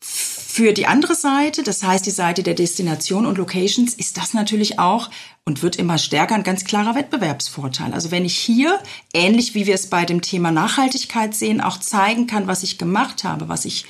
Für 0.00 0.72
die 0.72 0.86
andere 0.86 1.14
Seite, 1.14 1.62
das 1.62 1.82
heißt 1.82 2.06
die 2.06 2.10
Seite 2.10 2.42
der 2.42 2.54
Destination 2.54 3.26
und 3.26 3.36
Locations, 3.36 3.92
ist 3.92 4.16
das 4.16 4.32
natürlich 4.32 4.78
auch 4.78 5.10
und 5.44 5.62
wird 5.62 5.76
immer 5.76 5.98
stärker 5.98 6.34
ein 6.34 6.44
ganz 6.44 6.64
klarer 6.64 6.94
Wettbewerbsvorteil. 6.94 7.92
Also 7.92 8.10
wenn 8.10 8.24
ich 8.24 8.38
hier, 8.38 8.80
ähnlich 9.12 9.54
wie 9.54 9.66
wir 9.66 9.74
es 9.74 9.90
bei 9.90 10.06
dem 10.06 10.22
Thema 10.22 10.52
Nachhaltigkeit 10.52 11.34
sehen, 11.34 11.60
auch 11.60 11.78
zeigen 11.78 12.26
kann, 12.26 12.46
was 12.46 12.62
ich 12.62 12.78
gemacht 12.78 13.22
habe, 13.22 13.50
was 13.50 13.66
ich 13.66 13.84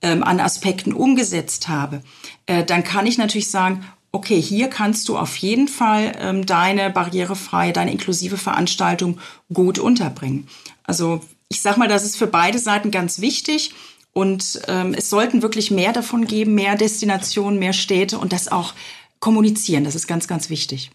ähm, 0.00 0.22
an 0.22 0.38
Aspekten 0.38 0.92
umgesetzt 0.92 1.66
habe, 1.68 2.02
äh, 2.46 2.62
dann 2.64 2.84
kann 2.84 3.06
ich 3.06 3.18
natürlich 3.18 3.50
sagen, 3.50 3.84
okay, 4.12 4.40
hier 4.40 4.68
kannst 4.68 5.08
du 5.08 5.18
auf 5.18 5.36
jeden 5.38 5.66
Fall 5.66 6.12
ähm, 6.20 6.46
deine 6.46 6.90
barrierefreie, 6.90 7.72
deine 7.72 7.90
inklusive 7.90 8.36
Veranstaltung 8.36 9.18
gut 9.52 9.80
unterbringen. 9.80 10.46
Also 10.84 11.20
ich 11.52 11.60
sag 11.60 11.76
mal, 11.76 11.86
das 11.86 12.02
ist 12.02 12.16
für 12.16 12.26
beide 12.26 12.58
Seiten 12.58 12.90
ganz 12.90 13.20
wichtig. 13.20 13.74
Und 14.14 14.62
ähm, 14.68 14.94
es 14.94 15.10
sollten 15.10 15.42
wirklich 15.42 15.70
mehr 15.70 15.92
davon 15.92 16.26
geben, 16.26 16.54
mehr 16.54 16.76
Destinationen, 16.76 17.58
mehr 17.58 17.74
Städte 17.74 18.18
und 18.18 18.32
das 18.32 18.50
auch 18.50 18.72
kommunizieren. 19.20 19.84
Das 19.84 19.94
ist 19.94 20.06
ganz, 20.06 20.26
ganz 20.26 20.48
wichtig. 20.48 20.90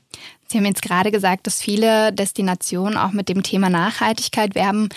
Sie 0.48 0.58
haben 0.58 0.66
jetzt 0.66 0.82
gerade 0.82 1.12
gesagt, 1.12 1.46
dass 1.46 1.62
viele 1.62 2.12
Destinationen 2.12 2.98
auch 2.98 3.12
mit 3.12 3.30
dem 3.30 3.44
Thema 3.44 3.70
Nachhaltigkeit 3.70 4.56
werben. 4.56 4.90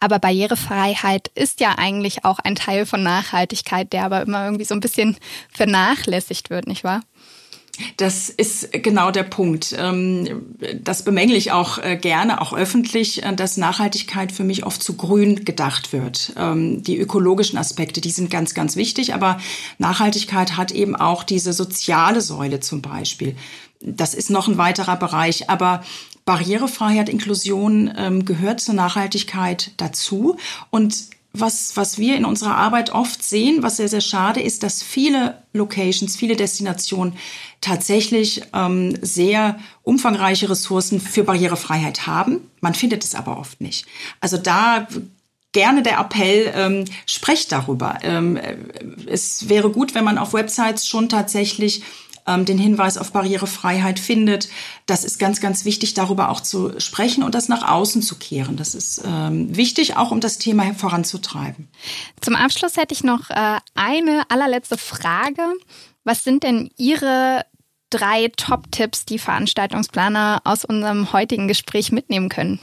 Aber 0.00 0.18
Barrierefreiheit 0.18 1.30
ist 1.36 1.60
ja 1.60 1.76
eigentlich 1.78 2.24
auch 2.24 2.40
ein 2.40 2.56
Teil 2.56 2.84
von 2.84 3.02
Nachhaltigkeit, 3.02 3.92
der 3.92 4.04
aber 4.04 4.22
immer 4.22 4.44
irgendwie 4.44 4.64
so 4.64 4.74
ein 4.74 4.80
bisschen 4.80 5.16
vernachlässigt 5.52 6.50
wird, 6.50 6.66
nicht 6.66 6.82
wahr? 6.82 7.02
Das 7.96 8.28
ist 8.28 8.72
genau 8.72 9.10
der 9.10 9.24
Punkt. 9.24 9.74
Ähm, 9.78 10.42
das 10.80 11.04
bemängle 11.04 11.36
ich 11.36 11.52
auch 11.52 11.78
äh, 11.78 11.96
gerne, 11.96 12.40
auch 12.40 12.52
öffentlich, 12.52 13.22
äh, 13.22 13.34
dass 13.34 13.56
Nachhaltigkeit 13.56 14.32
für 14.32 14.44
mich 14.44 14.64
oft 14.64 14.82
zu 14.82 14.96
grün 14.96 15.44
gedacht 15.44 15.92
wird. 15.92 16.32
Ähm, 16.36 16.82
die 16.82 16.98
ökologischen 16.98 17.58
Aspekte, 17.58 18.00
die 18.00 18.10
sind 18.10 18.30
ganz, 18.30 18.54
ganz 18.54 18.76
wichtig, 18.76 19.14
aber 19.14 19.38
Nachhaltigkeit 19.78 20.56
hat 20.56 20.70
eben 20.70 20.94
auch 20.94 21.24
diese 21.24 21.52
soziale 21.52 22.20
Säule 22.20 22.60
zum 22.60 22.80
Beispiel. 22.80 23.36
Das 23.80 24.14
ist 24.14 24.30
noch 24.30 24.48
ein 24.48 24.56
weiterer 24.56 24.96
Bereich, 24.96 25.50
aber 25.50 25.82
Barrierefreiheit, 26.24 27.08
Inklusion 27.08 27.92
ähm, 27.96 28.24
gehört 28.24 28.60
zur 28.60 28.74
Nachhaltigkeit 28.74 29.72
dazu 29.76 30.36
und 30.70 30.94
was, 31.34 31.76
was 31.76 31.98
wir 31.98 32.16
in 32.16 32.24
unserer 32.24 32.56
Arbeit 32.56 32.90
oft 32.90 33.22
sehen, 33.22 33.62
was 33.62 33.76
sehr, 33.76 33.88
sehr 33.88 34.00
schade 34.00 34.40
ist, 34.40 34.62
dass 34.62 34.82
viele 34.82 35.42
Locations, 35.52 36.16
viele 36.16 36.36
Destinationen 36.36 37.14
tatsächlich 37.60 38.42
ähm, 38.54 38.96
sehr 39.02 39.58
umfangreiche 39.82 40.48
Ressourcen 40.48 41.00
für 41.00 41.24
Barrierefreiheit 41.24 42.06
haben. 42.06 42.50
Man 42.60 42.74
findet 42.74 43.02
es 43.02 43.16
aber 43.16 43.38
oft 43.38 43.60
nicht. 43.60 43.84
Also 44.20 44.36
da 44.36 44.86
gerne 45.50 45.82
der 45.82 45.98
Appell, 45.98 46.52
ähm, 46.54 46.84
sprecht 47.06 47.50
darüber. 47.52 47.98
Ähm, 48.02 48.38
es 49.06 49.48
wäre 49.48 49.70
gut, 49.70 49.94
wenn 49.94 50.04
man 50.04 50.18
auf 50.18 50.34
Websites 50.34 50.86
schon 50.86 51.08
tatsächlich 51.08 51.82
ähm, 52.26 52.44
den 52.44 52.58
Hinweis 52.58 52.98
auf 52.98 53.12
Barrierefreiheit 53.12 53.98
findet. 53.98 54.48
Das 54.86 55.04
ist 55.04 55.18
ganz, 55.18 55.40
ganz 55.40 55.64
wichtig, 55.64 55.94
darüber 55.94 56.30
auch 56.30 56.40
zu 56.40 56.78
sprechen 56.80 57.22
und 57.22 57.34
das 57.34 57.48
nach 57.48 57.68
außen 57.68 58.02
zu 58.02 58.16
kehren. 58.16 58.56
Das 58.56 58.74
ist 58.74 59.02
ähm, 59.04 59.54
wichtig, 59.56 59.96
auch 59.96 60.10
um 60.10 60.20
das 60.20 60.38
Thema 60.38 60.74
voranzutreiben. 60.74 61.68
Zum 62.20 62.36
Abschluss 62.36 62.76
hätte 62.76 62.94
ich 62.94 63.04
noch 63.04 63.30
äh, 63.30 63.58
eine 63.74 64.30
allerletzte 64.30 64.78
Frage. 64.78 65.42
Was 66.04 66.24
sind 66.24 66.42
denn 66.42 66.70
Ihre 66.76 67.44
drei 67.90 68.28
Top-Tipps, 68.36 69.04
die 69.04 69.18
Veranstaltungsplaner 69.18 70.42
aus 70.44 70.64
unserem 70.64 71.12
heutigen 71.12 71.48
Gespräch 71.48 71.92
mitnehmen 71.92 72.28
können? 72.28 72.60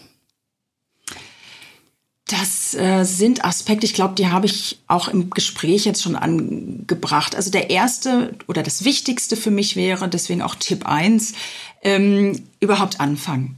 Das 2.31 2.73
äh, 2.75 3.03
sind 3.03 3.43
Aspekte, 3.43 3.85
ich 3.85 3.93
glaube, 3.93 4.15
die 4.15 4.29
habe 4.29 4.45
ich 4.45 4.79
auch 4.87 5.09
im 5.09 5.31
Gespräch 5.31 5.83
jetzt 5.83 6.01
schon 6.01 6.15
angebracht. 6.15 7.35
Also 7.35 7.51
der 7.51 7.69
erste 7.69 8.33
oder 8.47 8.63
das 8.63 8.85
Wichtigste 8.85 9.35
für 9.35 9.51
mich 9.51 9.75
wäre, 9.75 10.07
deswegen 10.07 10.41
auch 10.41 10.55
Tipp 10.55 10.85
eins: 10.85 11.33
ähm, 11.81 12.41
überhaupt 12.61 13.01
anfangen. 13.01 13.57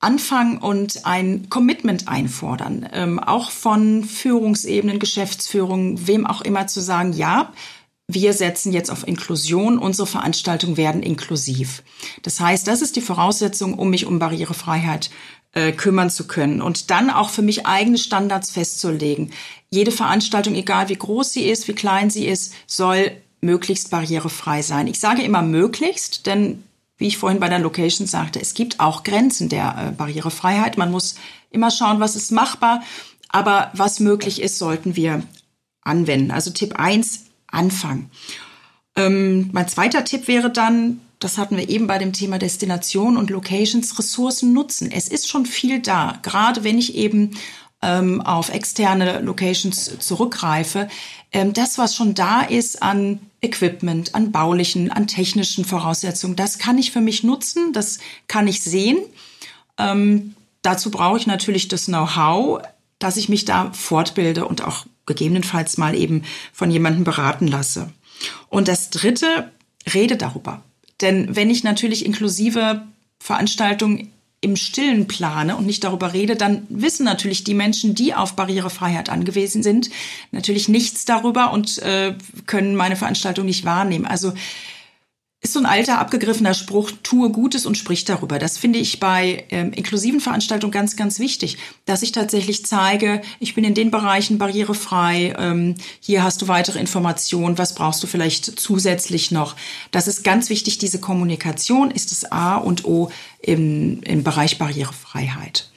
Anfangen 0.00 0.58
und 0.58 1.06
ein 1.06 1.50
Commitment 1.50 2.08
einfordern, 2.08 2.88
ähm, 2.92 3.20
auch 3.20 3.52
von 3.52 4.02
Führungsebenen, 4.02 4.98
Geschäftsführung, 4.98 6.08
wem 6.08 6.26
auch 6.26 6.40
immer 6.40 6.66
zu 6.66 6.80
sagen, 6.80 7.12
ja, 7.12 7.52
wir 8.08 8.32
setzen 8.32 8.72
jetzt 8.72 8.90
auf 8.90 9.06
Inklusion, 9.06 9.78
unsere 9.78 10.08
Veranstaltungen 10.08 10.76
werden 10.76 11.04
inklusiv. 11.04 11.84
Das 12.22 12.40
heißt, 12.40 12.66
das 12.66 12.82
ist 12.82 12.96
die 12.96 13.02
Voraussetzung, 13.02 13.74
um 13.74 13.90
mich 13.90 14.06
um 14.06 14.18
Barrierefreiheit 14.18 15.10
äh, 15.52 15.72
kümmern 15.72 16.10
zu 16.10 16.26
können 16.26 16.62
und 16.62 16.90
dann 16.90 17.10
auch 17.10 17.30
für 17.30 17.42
mich 17.42 17.66
eigene 17.66 17.98
Standards 17.98 18.50
festzulegen. 18.50 19.32
Jede 19.70 19.90
Veranstaltung, 19.90 20.54
egal 20.54 20.88
wie 20.88 20.96
groß 20.96 21.32
sie 21.32 21.48
ist, 21.48 21.68
wie 21.68 21.74
klein 21.74 22.10
sie 22.10 22.26
ist, 22.26 22.52
soll 22.66 23.12
möglichst 23.40 23.90
barrierefrei 23.90 24.62
sein. 24.62 24.86
Ich 24.86 25.00
sage 25.00 25.22
immer 25.22 25.42
möglichst, 25.42 26.26
denn 26.26 26.62
wie 26.98 27.06
ich 27.06 27.18
vorhin 27.18 27.40
bei 27.40 27.48
der 27.48 27.58
Location 27.58 28.06
sagte, 28.06 28.40
es 28.40 28.54
gibt 28.54 28.78
auch 28.78 29.02
Grenzen 29.02 29.48
der 29.48 29.88
äh, 29.88 29.90
Barrierefreiheit. 29.92 30.76
Man 30.76 30.90
muss 30.90 31.16
immer 31.50 31.70
schauen, 31.70 31.98
was 31.98 32.14
ist 32.14 32.30
machbar, 32.30 32.82
aber 33.28 33.70
was 33.74 34.00
möglich 34.00 34.42
ist, 34.42 34.58
sollten 34.58 34.96
wir 34.96 35.22
anwenden. 35.82 36.30
Also 36.30 36.50
Tipp 36.50 36.74
eins: 36.78 37.26
Anfang. 37.46 38.10
Ähm, 38.96 39.48
mein 39.52 39.68
zweiter 39.68 40.04
Tipp 40.04 40.28
wäre 40.28 40.50
dann, 40.50 41.00
das 41.20 41.36
hatten 41.36 41.56
wir 41.56 41.68
eben 41.68 41.86
bei 41.86 41.98
dem 41.98 42.12
Thema 42.12 42.38
Destination 42.38 43.16
und 43.16 43.30
Locations, 43.30 43.98
Ressourcen 43.98 44.52
nutzen. 44.52 44.90
Es 44.90 45.06
ist 45.06 45.28
schon 45.28 45.46
viel 45.46 45.80
da, 45.80 46.18
gerade 46.22 46.64
wenn 46.64 46.78
ich 46.78 46.94
eben 46.94 47.36
ähm, 47.82 48.20
auf 48.22 48.48
externe 48.48 49.20
Locations 49.20 49.98
zurückgreife. 49.98 50.88
Ähm, 51.30 51.52
das, 51.52 51.76
was 51.78 51.94
schon 51.94 52.14
da 52.14 52.40
ist 52.40 52.82
an 52.82 53.20
Equipment, 53.42 54.14
an 54.14 54.32
baulichen, 54.32 54.90
an 54.90 55.06
technischen 55.06 55.64
Voraussetzungen, 55.64 56.36
das 56.36 56.58
kann 56.58 56.78
ich 56.78 56.90
für 56.90 57.00
mich 57.02 57.22
nutzen, 57.22 57.72
das 57.74 57.98
kann 58.26 58.48
ich 58.48 58.62
sehen. 58.62 58.98
Ähm, 59.78 60.34
dazu 60.62 60.90
brauche 60.90 61.18
ich 61.18 61.26
natürlich 61.26 61.68
das 61.68 61.86
Know-how, 61.86 62.62
dass 62.98 63.18
ich 63.18 63.28
mich 63.28 63.44
da 63.44 63.72
fortbilde 63.72 64.46
und 64.46 64.62
auch 64.62 64.86
gegebenenfalls 65.04 65.76
mal 65.76 65.94
eben 65.94 66.22
von 66.52 66.70
jemandem 66.70 67.04
beraten 67.04 67.46
lasse. 67.46 67.90
Und 68.48 68.68
das 68.68 68.90
Dritte, 68.90 69.50
rede 69.92 70.16
darüber. 70.16 70.62
Denn 71.00 71.34
wenn 71.34 71.50
ich 71.50 71.64
natürlich 71.64 72.04
inklusive 72.04 72.82
Veranstaltungen 73.18 74.12
im 74.42 74.56
Stillen 74.56 75.06
plane 75.06 75.56
und 75.56 75.66
nicht 75.66 75.84
darüber 75.84 76.14
rede, 76.14 76.34
dann 76.34 76.66
wissen 76.70 77.04
natürlich 77.04 77.44
die 77.44 77.54
Menschen, 77.54 77.94
die 77.94 78.14
auf 78.14 78.36
Barrierefreiheit 78.36 79.10
angewiesen 79.10 79.62
sind, 79.62 79.90
natürlich 80.32 80.68
nichts 80.68 81.04
darüber 81.04 81.52
und 81.52 81.78
äh, 81.82 82.14
können 82.46 82.74
meine 82.74 82.96
Veranstaltung 82.96 83.44
nicht 83.44 83.66
wahrnehmen. 83.66 84.06
Also 84.06 84.32
ist 85.42 85.54
so 85.54 85.58
ein 85.58 85.66
alter 85.66 85.98
abgegriffener 85.98 86.52
Spruch, 86.52 86.90
tue 87.02 87.30
Gutes 87.30 87.64
und 87.64 87.78
sprich 87.78 88.04
darüber. 88.04 88.38
Das 88.38 88.58
finde 88.58 88.78
ich 88.78 89.00
bei 89.00 89.44
ähm, 89.50 89.72
inklusiven 89.72 90.20
Veranstaltungen 90.20 90.70
ganz, 90.70 90.96
ganz 90.96 91.18
wichtig, 91.18 91.56
dass 91.86 92.02
ich 92.02 92.12
tatsächlich 92.12 92.66
zeige, 92.66 93.22
ich 93.38 93.54
bin 93.54 93.64
in 93.64 93.74
den 93.74 93.90
Bereichen 93.90 94.36
barrierefrei, 94.36 95.34
ähm, 95.38 95.76
hier 95.98 96.22
hast 96.22 96.42
du 96.42 96.48
weitere 96.48 96.78
Informationen, 96.78 97.56
was 97.56 97.74
brauchst 97.74 98.02
du 98.02 98.06
vielleicht 98.06 98.60
zusätzlich 98.60 99.30
noch. 99.30 99.56
Das 99.92 100.08
ist 100.08 100.24
ganz 100.24 100.50
wichtig, 100.50 100.76
diese 100.76 101.00
Kommunikation 101.00 101.90
ist 101.90 102.10
das 102.10 102.30
A 102.30 102.56
und 102.56 102.84
O 102.84 103.10
im, 103.40 104.02
im 104.02 104.22
Bereich 104.22 104.58
Barrierefreiheit 104.58 105.70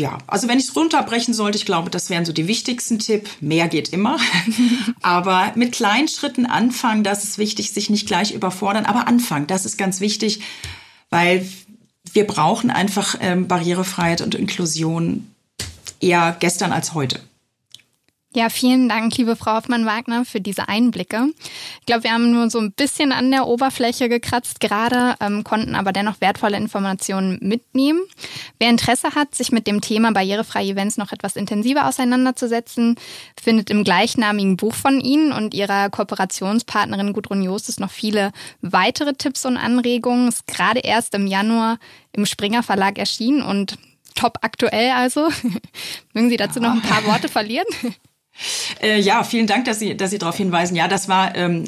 ja, 0.00 0.18
also 0.26 0.48
wenn 0.48 0.58
ich 0.58 0.68
es 0.68 0.76
runterbrechen 0.76 1.34
sollte, 1.34 1.58
ich 1.58 1.66
glaube, 1.66 1.90
das 1.90 2.10
wären 2.10 2.24
so 2.24 2.32
die 2.32 2.48
wichtigsten 2.48 2.98
Tipp. 2.98 3.28
Mehr 3.40 3.68
geht 3.68 3.90
immer. 3.90 4.18
aber 5.02 5.52
mit 5.54 5.72
kleinen 5.72 6.08
Schritten 6.08 6.46
anfangen, 6.46 7.04
das 7.04 7.22
ist 7.22 7.38
wichtig, 7.38 7.72
sich 7.72 7.90
nicht 7.90 8.06
gleich 8.06 8.32
überfordern, 8.32 8.86
aber 8.86 9.06
anfangen, 9.06 9.46
das 9.46 9.66
ist 9.66 9.76
ganz 9.76 10.00
wichtig, 10.00 10.40
weil 11.10 11.46
wir 12.12 12.26
brauchen 12.26 12.70
einfach 12.70 13.16
ähm, 13.20 13.46
Barrierefreiheit 13.46 14.22
und 14.22 14.34
Inklusion 14.34 15.30
eher 16.00 16.34
gestern 16.40 16.72
als 16.72 16.94
heute. 16.94 17.20
Ja, 18.32 18.48
vielen 18.48 18.88
Dank, 18.88 19.16
liebe 19.16 19.34
Frau 19.34 19.54
Hoffmann-Wagner, 19.54 20.24
für 20.24 20.40
diese 20.40 20.68
Einblicke. 20.68 21.30
Ich 21.80 21.86
glaube, 21.86 22.04
wir 22.04 22.12
haben 22.12 22.30
nur 22.30 22.48
so 22.48 22.60
ein 22.60 22.70
bisschen 22.70 23.10
an 23.10 23.32
der 23.32 23.48
Oberfläche 23.48 24.08
gekratzt 24.08 24.60
gerade, 24.60 25.16
ähm, 25.18 25.42
konnten 25.42 25.74
aber 25.74 25.90
dennoch 25.90 26.20
wertvolle 26.20 26.56
Informationen 26.56 27.40
mitnehmen. 27.42 27.98
Wer 28.60 28.70
Interesse 28.70 29.16
hat, 29.16 29.34
sich 29.34 29.50
mit 29.50 29.66
dem 29.66 29.80
Thema 29.80 30.12
barrierefreie 30.12 30.74
Events 30.74 30.96
noch 30.96 31.10
etwas 31.10 31.34
intensiver 31.34 31.88
auseinanderzusetzen, 31.88 32.94
findet 33.42 33.68
im 33.68 33.82
gleichnamigen 33.82 34.56
Buch 34.56 34.74
von 34.74 35.00
Ihnen 35.00 35.32
und 35.32 35.52
Ihrer 35.52 35.90
Kooperationspartnerin 35.90 37.12
Gudrun 37.12 37.42
Jostes 37.42 37.80
noch 37.80 37.90
viele 37.90 38.30
weitere 38.60 39.14
Tipps 39.14 39.44
und 39.44 39.56
Anregungen. 39.56 40.28
Ist 40.28 40.46
gerade 40.46 40.78
erst 40.78 41.16
im 41.16 41.26
Januar 41.26 41.80
im 42.12 42.26
Springer 42.26 42.62
Verlag 42.62 42.96
erschienen 42.96 43.42
und 43.42 43.76
top 44.14 44.38
aktuell 44.42 44.92
also. 44.92 45.30
Mögen 46.12 46.30
Sie 46.30 46.36
dazu 46.36 46.60
noch 46.60 46.74
ein 46.74 46.82
paar 46.82 47.04
Worte 47.06 47.28
verlieren? 47.28 47.66
Äh, 48.80 49.00
ja, 49.00 49.22
vielen 49.24 49.46
Dank, 49.46 49.66
dass 49.66 49.78
Sie, 49.78 49.96
dass 49.96 50.10
Sie 50.10 50.18
darauf 50.18 50.36
hinweisen. 50.36 50.74
Ja, 50.74 50.88
das 50.88 51.08
war, 51.08 51.34
ähm, 51.36 51.64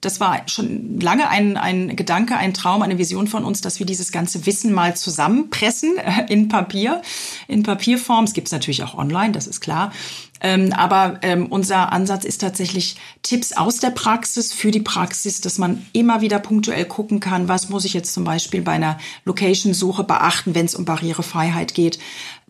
das 0.00 0.18
war 0.18 0.42
schon 0.48 0.98
lange 1.00 1.28
ein, 1.28 1.56
ein 1.56 1.94
Gedanke, 1.94 2.36
ein 2.36 2.54
Traum, 2.54 2.82
eine 2.82 2.98
Vision 2.98 3.28
von 3.28 3.44
uns, 3.44 3.60
dass 3.60 3.78
wir 3.78 3.86
dieses 3.86 4.10
ganze 4.10 4.44
Wissen 4.46 4.72
mal 4.72 4.96
zusammenpressen 4.96 5.96
äh, 5.98 6.26
in 6.28 6.48
Papier, 6.48 7.02
in 7.46 7.62
Papierform. 7.62 8.24
Es 8.24 8.32
gibt 8.32 8.48
es 8.48 8.52
natürlich 8.52 8.82
auch 8.82 8.94
online, 8.94 9.32
das 9.32 9.46
ist 9.46 9.60
klar. 9.60 9.92
Ähm, 10.40 10.72
aber 10.72 11.20
ähm, 11.22 11.46
unser 11.46 11.92
Ansatz 11.92 12.24
ist 12.24 12.40
tatsächlich 12.40 12.96
Tipps 13.22 13.52
aus 13.52 13.78
der 13.78 13.90
Praxis 13.90 14.52
für 14.52 14.72
die 14.72 14.80
Praxis, 14.80 15.40
dass 15.40 15.56
man 15.58 15.86
immer 15.92 16.20
wieder 16.20 16.40
punktuell 16.40 16.84
gucken 16.84 17.20
kann, 17.20 17.46
was 17.46 17.68
muss 17.68 17.84
ich 17.84 17.94
jetzt 17.94 18.12
zum 18.12 18.24
Beispiel 18.24 18.62
bei 18.62 18.72
einer 18.72 18.98
Location-Suche 19.24 20.02
beachten, 20.02 20.56
wenn 20.56 20.66
es 20.66 20.74
um 20.74 20.84
Barrierefreiheit 20.84 21.74
geht 21.74 22.00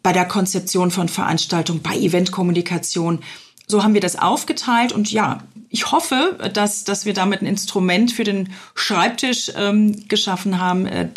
bei 0.03 0.13
der 0.13 0.25
Konzeption 0.25 0.91
von 0.91 1.09
Veranstaltungen, 1.09 1.83
bei 1.83 1.97
Eventkommunikation. 1.97 3.21
So 3.67 3.83
haben 3.83 3.95
wir 3.95 4.01
das 4.01 4.17
aufgeteilt 4.17 4.93
und 4.93 5.11
ja, 5.13 5.39
ich 5.71 5.91
hoffe, 5.91 6.39
dass, 6.53 6.85
dass 6.85 7.07
wir 7.07 7.15
damit 7.15 7.41
ein 7.41 7.47
Instrument 7.47 8.13
für 8.13 8.25
den 8.25 8.51
Schreibtisch 8.75 9.51
ähm, 9.57 10.07
geschaffen 10.07 10.61
haben, 10.61 10.87
äh, 10.87 11.09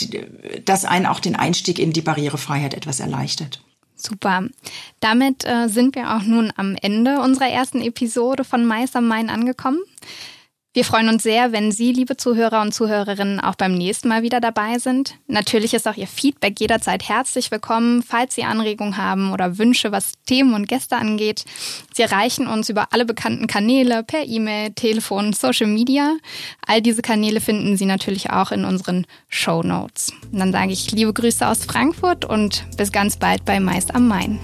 das 0.63 0.85
einen 0.85 1.07
auch 1.07 1.19
den 1.19 1.35
Einstieg 1.35 1.77
in 1.77 1.91
die 1.91 2.01
Barrierefreiheit 2.01 2.73
etwas 2.73 3.01
erleichtert. 3.01 3.61
Super. 3.97 4.43
Damit 5.01 5.45
äh, 5.45 5.67
sind 5.67 5.95
wir 5.95 6.15
auch 6.15 6.23
nun 6.23 6.53
am 6.55 6.77
Ende 6.81 7.19
unserer 7.19 7.49
ersten 7.49 7.81
Episode 7.81 8.43
von 8.43 8.65
Mais 8.65 8.95
am 8.95 9.07
Main 9.07 9.29
angekommen. 9.29 9.79
Wir 10.75 10.83
freuen 10.83 11.07
uns 11.07 11.23
sehr, 11.23 11.53
wenn 11.53 11.71
Sie, 11.71 11.93
liebe 11.93 12.17
Zuhörer 12.17 12.61
und 12.61 12.73
Zuhörerinnen, 12.73 13.39
auch 13.39 13.55
beim 13.55 13.75
nächsten 13.75 14.09
Mal 14.09 14.23
wieder 14.23 14.41
dabei 14.41 14.77
sind. 14.77 15.15
Natürlich 15.25 15.73
ist 15.73 15.87
auch 15.87 15.95
Ihr 15.95 16.05
Feedback 16.05 16.59
jederzeit 16.59 17.07
herzlich 17.07 17.49
willkommen, 17.49 18.03
falls 18.03 18.35
Sie 18.35 18.43
Anregungen 18.43 18.97
haben 18.97 19.31
oder 19.31 19.57
Wünsche, 19.57 19.93
was 19.93 20.11
Themen 20.25 20.53
und 20.53 20.67
Gäste 20.67 20.97
angeht. 20.97 21.45
Sie 21.93 22.01
erreichen 22.01 22.45
uns 22.45 22.67
über 22.67 22.91
alle 22.91 23.05
bekannten 23.05 23.47
Kanäle, 23.47 24.03
per 24.03 24.25
E-Mail, 24.25 24.71
Telefon, 24.71 25.31
Social 25.31 25.67
Media. 25.67 26.17
All 26.67 26.81
diese 26.81 27.01
Kanäle 27.01 27.39
finden 27.39 27.77
Sie 27.77 27.85
natürlich 27.85 28.31
auch 28.31 28.51
in 28.51 28.65
unseren 28.65 29.07
Show 29.29 29.63
Notes. 29.63 30.11
Dann 30.33 30.51
sage 30.51 30.73
ich 30.73 30.91
liebe 30.91 31.13
Grüße 31.13 31.47
aus 31.47 31.63
Frankfurt 31.63 32.25
und 32.25 32.65
bis 32.75 32.91
ganz 32.91 33.15
bald 33.15 33.45
bei 33.45 33.61
Meist 33.61 33.95
am 33.95 34.09
Main. 34.09 34.41